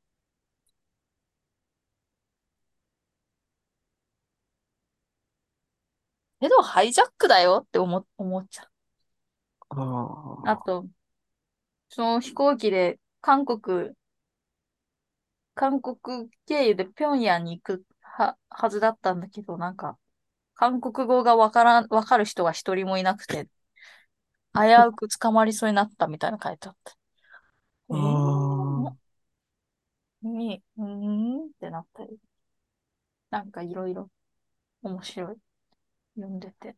[6.41, 8.69] けど、ハイジャックだよって思、思っちゃう。
[9.71, 10.53] ああ。
[10.53, 10.87] あと、
[11.91, 13.93] その飛行機で韓国、
[15.55, 19.99] 韓国経由で平壌に行くは、はずだったんだけど、なんか、
[20.55, 23.49] 韓国語がわからん、わかる人が一人もいなくて、
[24.55, 26.95] 危うく捕まりそうになったみたいな書いてあった。
[27.91, 29.13] えあーあ。
[30.23, 32.19] に、うーんってなったり。
[33.31, 34.11] なんかいろいろ
[34.83, 35.37] 面白い。
[36.17, 36.77] 読んでて。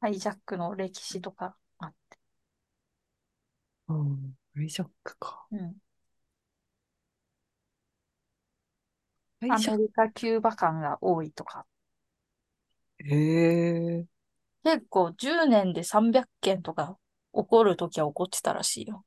[0.00, 2.18] ハイジャックの歴史とかあって。
[3.88, 4.34] うん。
[4.54, 5.48] ハイジャックか。
[5.50, 5.76] うん。
[9.50, 11.66] アメリカ、キューバ感が多いとか。
[12.98, 14.06] へえ。
[14.64, 16.98] 結構10年で300件とか
[17.34, 19.04] 起こるときは起こってたらしいよ。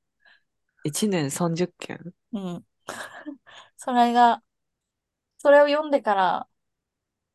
[0.84, 2.14] 1年30件？
[2.34, 2.66] うん。
[3.78, 4.42] それが、
[5.38, 6.48] それを読んでから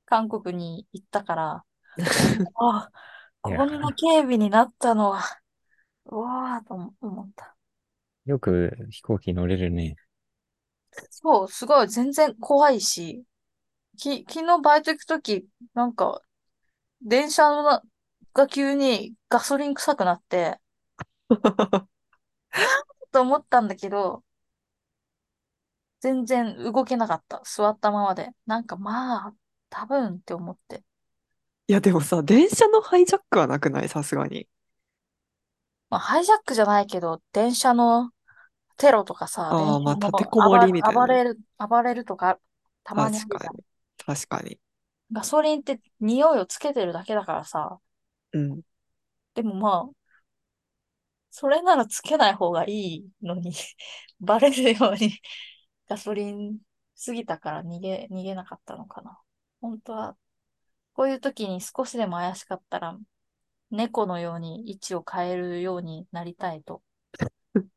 [0.05, 1.65] 韓国に行ったから、
[2.57, 2.91] あ、
[3.43, 5.23] こんな警備になったのは、
[6.07, 7.57] うわーと思った。
[8.25, 9.97] よく飛行機乗れるね。
[11.11, 13.25] そう、すごい、全然怖いし、
[13.99, 16.23] き、昨日バイト行くとき、なんか、
[17.03, 17.65] 電車の
[18.35, 20.61] が急にガソリン臭くなって、
[23.13, 24.25] と思ったんだけど、
[26.01, 27.43] 全然動けなかった。
[27.47, 28.31] 座ったままで。
[28.47, 29.35] なんかまあ、
[29.71, 30.85] 多分って思って。
[31.69, 33.89] いや、でもさ、電車のハイジャックはなくない？
[33.89, 34.49] さすがに。
[35.91, 38.11] まあ、ハイジャックじゃないけど、電車の
[38.77, 42.39] テロとかさ、あー電車のまあ立てこもりみたいな暴れる、暴れるとか、
[42.85, 43.65] たまにあるじゃん確かに。
[44.17, 44.59] 確かに。
[45.13, 47.79] ガソリンって匂いをつけてるだけだからさ、
[48.33, 48.63] うん。
[49.35, 50.13] でもまあ、
[51.31, 53.53] それならつけない方がいいのに、
[54.21, 55.19] バレるように
[55.89, 56.61] ガソリン
[57.05, 59.21] 過ぎたから逃げ、逃げなかったのかな。
[59.61, 60.17] 本当は、
[60.95, 62.99] こういう時に少しでも怪しかったら、
[63.71, 66.83] 猫のように位置を変えるようになりたいと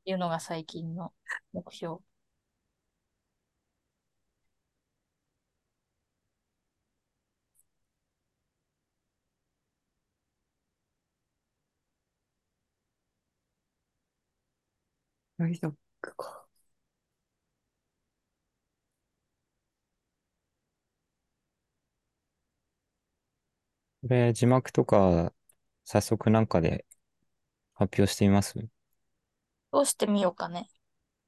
[0.06, 1.14] いうのが最近の
[1.54, 2.00] 目標。
[15.38, 16.46] ハイジャックか。
[24.02, 25.34] これ、字幕とか、
[25.86, 26.86] 早速なんかで
[27.76, 28.56] 発表してみます？
[29.76, 30.70] どうしてみようかね。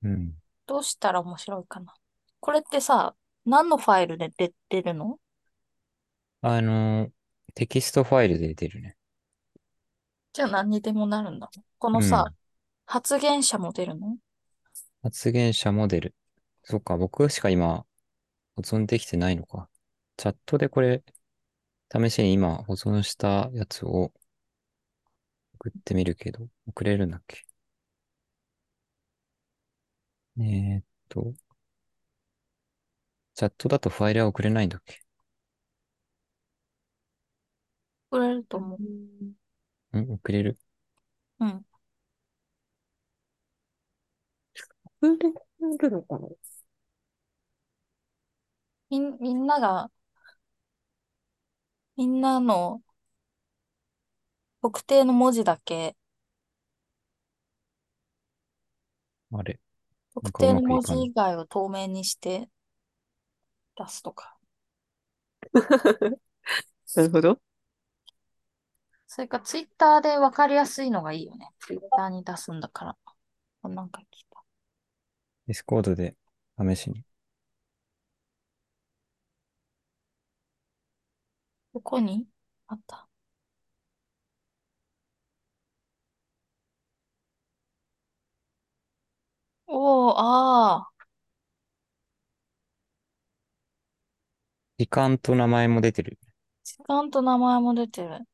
[0.03, 0.31] うん。
[0.67, 1.93] どうしたら面白いかな。
[2.39, 3.13] これってさ、
[3.45, 5.19] 何のファイルで出てるの？
[6.39, 7.09] あの、
[7.55, 8.95] テキストファイルで出るね。
[10.31, 11.51] じゃあ何にでもなるんだ。
[11.77, 12.35] このうさん、
[12.85, 14.15] 発言者も出るの？
[15.03, 16.15] 発言者モデル。
[16.63, 17.85] そっか、僕しか今
[18.55, 19.67] 保存できてないのか。
[20.15, 21.03] チャットでこれ、
[21.91, 24.13] 試しに今保存したやつを
[25.55, 27.43] 送ってみるけど、送れるんだっけ？
[30.39, 31.33] えーっと、
[33.35, 34.99] チャットだとファイルは送れないんだっけ？
[38.11, 38.77] 送れると思
[39.93, 39.99] う。
[39.99, 40.57] ん送れる？
[41.39, 41.65] うん。
[45.01, 45.17] 送
[45.81, 46.27] れるのかな？
[48.89, 49.91] みん、みんなが、
[51.97, 52.81] みんなの
[54.61, 55.95] 特定の文字だけ、
[59.31, 59.59] あれ
[60.21, 62.49] 特定の文字以外を透明にして
[63.77, 64.37] 出すとか。
[66.95, 67.39] なるほど。
[69.07, 71.49] それかツイッターでわかりやすいのがいいよね。
[71.59, 72.97] ツイッターに出すんだから。
[73.63, 74.43] あなんか聞いた。
[75.47, 76.15] ディスコードで
[76.59, 77.03] 試しに。
[81.73, 82.27] どこに？
[82.67, 83.06] あった。
[89.67, 91.07] おー、ああ。
[94.79, 96.17] 時間と名前も出てる。
[96.63, 98.27] 時間と名前も出てる。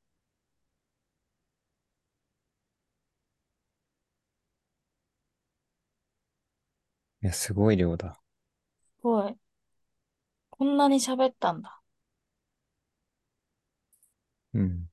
[7.24, 8.22] いや、すごい量だ。
[9.00, 9.38] すごい。
[10.52, 11.82] こんなに喋ったんだ。
[14.54, 14.88] うん。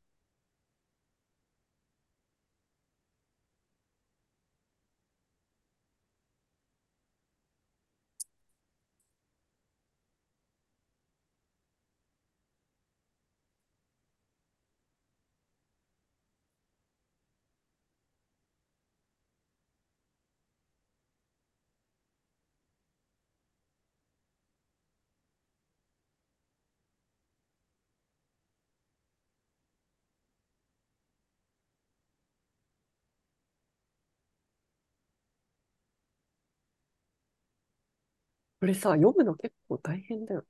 [38.60, 40.46] これさ、読むの結構大変だよね。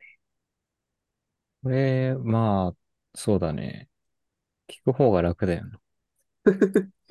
[1.63, 2.77] これ、まあ、
[3.15, 3.91] そうだね。
[4.69, 5.81] 聞く方が楽だよな。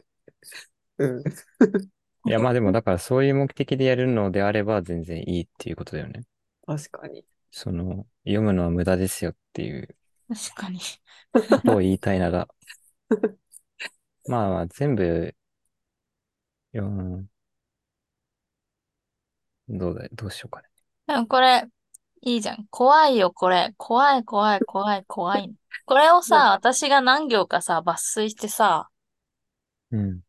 [0.97, 1.23] うん。
[2.25, 6.23] いや、まあでも、だからそういう目的でやるのであれば全然いいっていうことだよね。
[6.65, 7.25] 確かに。
[7.51, 9.95] その、読むのは無駄ですよっていう
[10.27, 10.79] 確かに。
[11.49, 12.47] ことを言いたいなら。
[14.27, 15.35] まあまあ、全部、
[16.73, 17.29] うん、
[19.69, 20.68] どうだ、どうしようかね。
[21.09, 21.63] でもこれ、
[22.21, 22.67] いいじゃん。
[22.69, 23.73] 怖いよ、これ。
[23.77, 25.51] 怖い、怖い、怖い、怖い。
[25.87, 28.91] これをさ、私が何行かさ、抜粋してさ、
[29.91, 30.21] うん。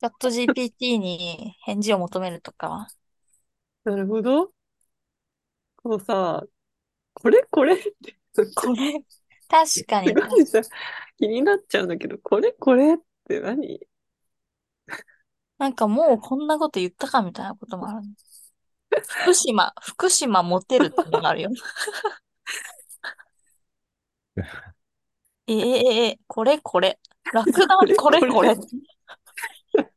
[0.00, 2.88] チャット GPT に返事を求めるとか。
[3.84, 4.52] なるほど。
[5.76, 6.44] こうさ、
[7.14, 8.16] これこれって、
[8.56, 9.04] これ、
[9.54, 10.14] 確かすに。
[10.14, 10.60] ごいさ、
[11.18, 13.80] 気になっちゃうんだけど、これこれって何？
[15.58, 18.14] なんかもうこんなこと言ったかみたいなこともあるね。
[19.08, 21.50] 福島、福島モテるってのがあるよ。
[25.46, 26.98] ええええ、これこれ。
[27.32, 28.56] ラクダこれこれ。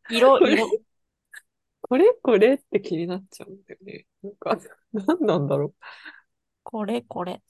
[0.10, 0.68] 色、これ色。
[1.82, 4.06] これこれって気になっちゃうんだよね。
[4.24, 4.58] なんか、
[4.94, 5.74] 何なんだろ
[6.64, 7.42] これこれ。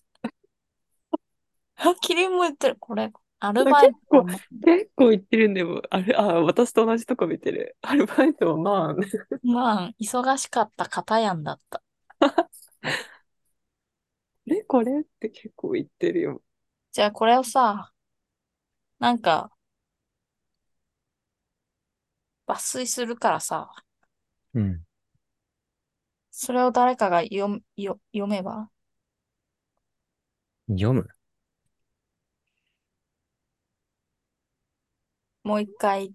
[1.78, 2.78] あ、キリンも言ってる。
[2.80, 3.12] これ。
[3.40, 3.66] アルう。
[3.66, 4.26] バイ結構。
[4.26, 7.78] 結構言ってるんでも、あれ、あ、私と同じとこ見てる。
[7.82, 8.96] アルバイトはまあ、
[9.44, 11.82] まあ、忙しかった方やんだった。
[14.46, 16.42] これこれって結構言ってるよ。
[16.92, 17.94] じゃあこれをさ、
[19.00, 19.52] なんか、
[22.48, 23.72] 抜粋するからさ、
[24.54, 24.84] うん。
[26.32, 28.70] それを誰かが読む、よ読めば？
[30.70, 31.08] 読む？
[35.48, 36.14] もう一回、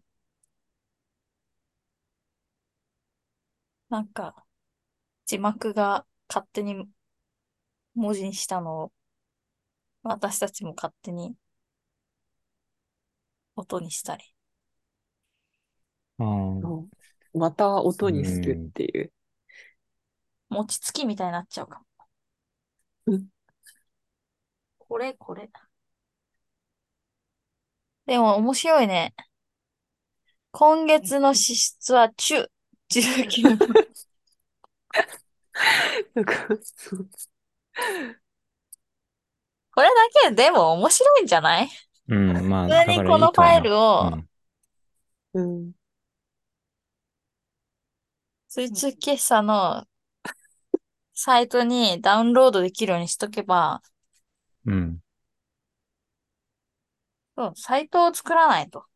[3.89, 4.45] なんか、
[5.25, 6.87] 字幕が勝手に
[7.95, 8.93] 文字にしたのを、
[10.03, 11.35] 私たちも勝手に
[13.57, 14.25] 音にしたり。
[16.19, 16.27] ああ。
[16.27, 16.91] うん
[17.33, 19.13] また音にするっていう。
[20.51, 21.85] 餅つきみたいになっちゃうかも。
[23.07, 23.29] うん
[24.79, 25.49] これ、これ。
[28.13, 29.15] でも面白いね。
[30.51, 32.47] 今月の支出は中、
[32.91, 33.75] 19分。
[36.15, 37.09] なんか、そう
[39.75, 41.71] これだけでも面白いんじゃない？
[42.09, 44.13] うん、まあ、普通にこのファイルを
[45.33, 45.73] うんうん。
[48.49, 49.87] 水中決済の
[51.15, 53.81] サイトにダウンロードできるようにしとけば、
[54.67, 54.99] うん。
[57.37, 58.87] そう、サイトを作らないと。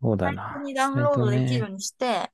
[0.00, 0.62] そうサイトだな。
[0.62, 2.30] にダウンロードできるようにして、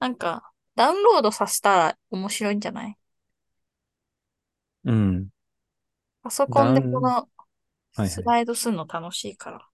[0.00, 2.98] なんか、ダウンロードさせたら面白いんじゃない？
[4.84, 5.28] うん。
[6.22, 7.28] パソコンでこの
[7.94, 9.68] はいはいスライドするの楽しいから。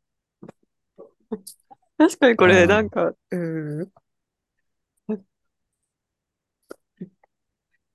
[1.98, 3.36] 確かにこれ、なんか、う
[3.84, 3.90] ん。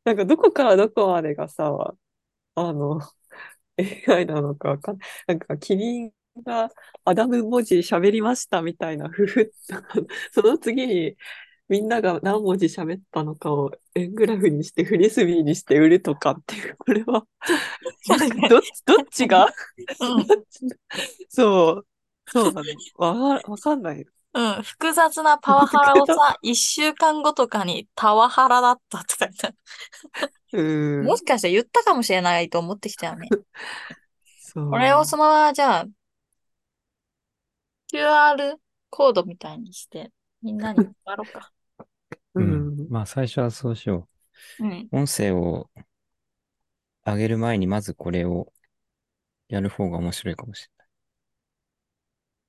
[0.06, 1.72] なんか、どこからどこまでがさ、
[2.56, 3.00] あの、
[3.80, 6.12] AI なのかわかんなんか、キリン
[6.46, 6.70] が
[7.06, 9.54] アダム文字喋りましたみたいな、ふふ、
[10.34, 11.16] その次に、
[11.70, 17.26] みんなが何文字喋ったのかを円グラフにしてフリスビーにして売るとかっていう、これは、
[18.50, 19.48] どっち、どっちが？
[20.00, 20.26] うん、
[21.30, 21.88] そう、
[22.28, 22.74] そうだね。
[22.96, 24.06] わか、わかんない。
[24.40, 29.54] うん、複雑なパワハラをさ、 一週間後とかにタワハラだったとか言った。
[30.54, 31.04] うん。
[31.04, 33.28] もしかしたら言ったかもしれないと思ってきたよね。
[34.40, 34.70] そう。
[34.70, 35.86] これをそのままじゃあ、
[37.92, 38.56] QR
[38.90, 40.12] コードみたいにして、
[40.42, 41.52] みんなに配ろうか。
[42.36, 42.86] う うん。
[42.86, 42.90] ん。
[42.90, 44.08] まあ、最初はそうしよ
[44.60, 44.90] うん。
[44.94, 44.98] う。
[44.98, 45.70] 音声を
[47.06, 48.54] 上げる前に、まずこれを
[49.50, 50.70] やる方が面白いかもし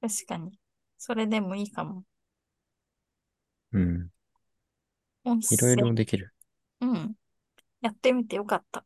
[0.01, 0.59] 確かに。
[1.03, 2.05] それでもいいかも。
[3.73, 4.11] うん。
[5.25, 5.95] 音いろいろ声。
[5.95, 6.35] できる。
[6.83, 7.15] うん。
[7.81, 8.85] やってみてよかった。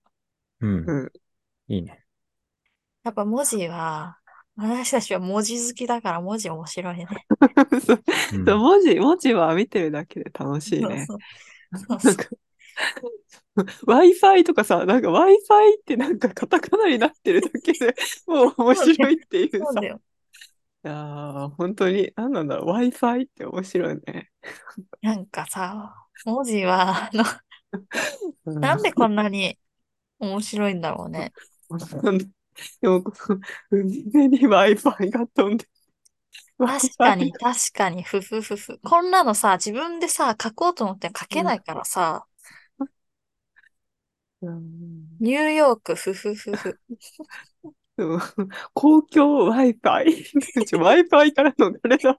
[0.61, 0.85] うん。
[0.89, 1.12] うん。
[1.67, 2.05] いいね。
[3.03, 4.17] やっぱ文字は、
[4.55, 7.09] 私たちは文字好きだから文字面白いね。
[7.85, 11.07] そううんそう文字、文字は見てるだけで楽しいね。
[11.07, 11.19] そう
[11.73, 12.29] そうそうなんか、
[13.89, 17.93] Wi-Fi とかさ、なんか Wi-Fi ってなんかカタカナになってるだけで
[18.29, 20.01] もう面白いっていうそうだよ。
[20.89, 24.30] やー、本当に、なんなんだろう、Wi-Fi って面白いね。
[25.03, 27.24] なんかさ、文字は、あの、
[28.47, 29.59] うなんでこんなに
[30.18, 31.32] 面白いんだろうね。
[32.03, 32.26] なんで
[32.80, 33.03] でも、
[33.72, 34.05] に
[34.47, 35.66] Wi-Fi が飛んで。
[36.59, 38.78] 確かに、確かに、ふふふふ。
[38.80, 42.26] こんなのさ、自分でさ、書こうと思って書けないからさ、
[44.43, 46.78] うんニューヨーク、ふふふふ。
[47.97, 48.21] うん
[48.73, 50.65] 公共 Wi-Fi。
[50.67, 52.19] ちょ Wi-Fi からの誰だ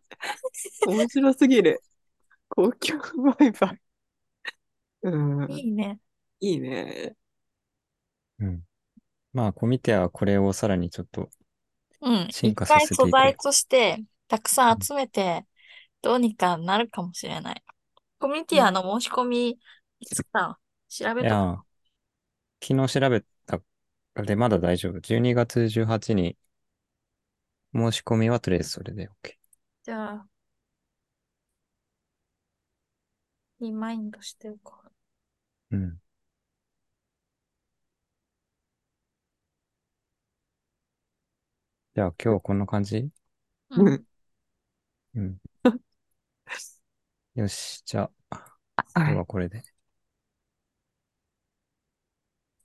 [0.88, 1.82] 面白すぎる。
[2.50, 3.78] 公共 Wi-Fi。
[5.04, 6.00] うん、いいね。
[6.40, 7.16] いいね。
[8.40, 8.64] うん。
[9.34, 11.30] まあ、コミテはこれをさらにちょっと
[12.02, 12.28] うん。
[12.32, 15.46] 進化一回素させていこう材としてたくさん集めて、
[16.02, 17.64] どうにかなるかもしれない。
[18.20, 19.60] コミュニティアの申し込み、
[20.00, 20.60] いつか
[20.90, 21.24] 調べとく。
[21.24, 21.58] いや、
[22.62, 23.28] 昨日調べた
[24.24, 25.00] でまだ大丈夫。
[25.00, 26.38] 12月18に
[27.76, 29.38] 申し込みはとりあえずそれで OK。
[29.84, 30.28] じゃあ、
[33.60, 34.92] リマインドしておこう。
[35.72, 36.00] うん。
[41.96, 43.10] じゃあ今日こんな感じ？
[43.70, 44.06] うんうん
[45.16, 45.40] うん。
[47.36, 48.46] よし、じゃあ、
[48.96, 49.64] 今日はこれで。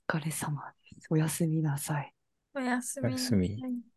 [0.09, 0.80] お疲れ様です。
[1.09, 2.13] おやすみなさい。
[2.53, 3.90] おやすみなさおやすみい。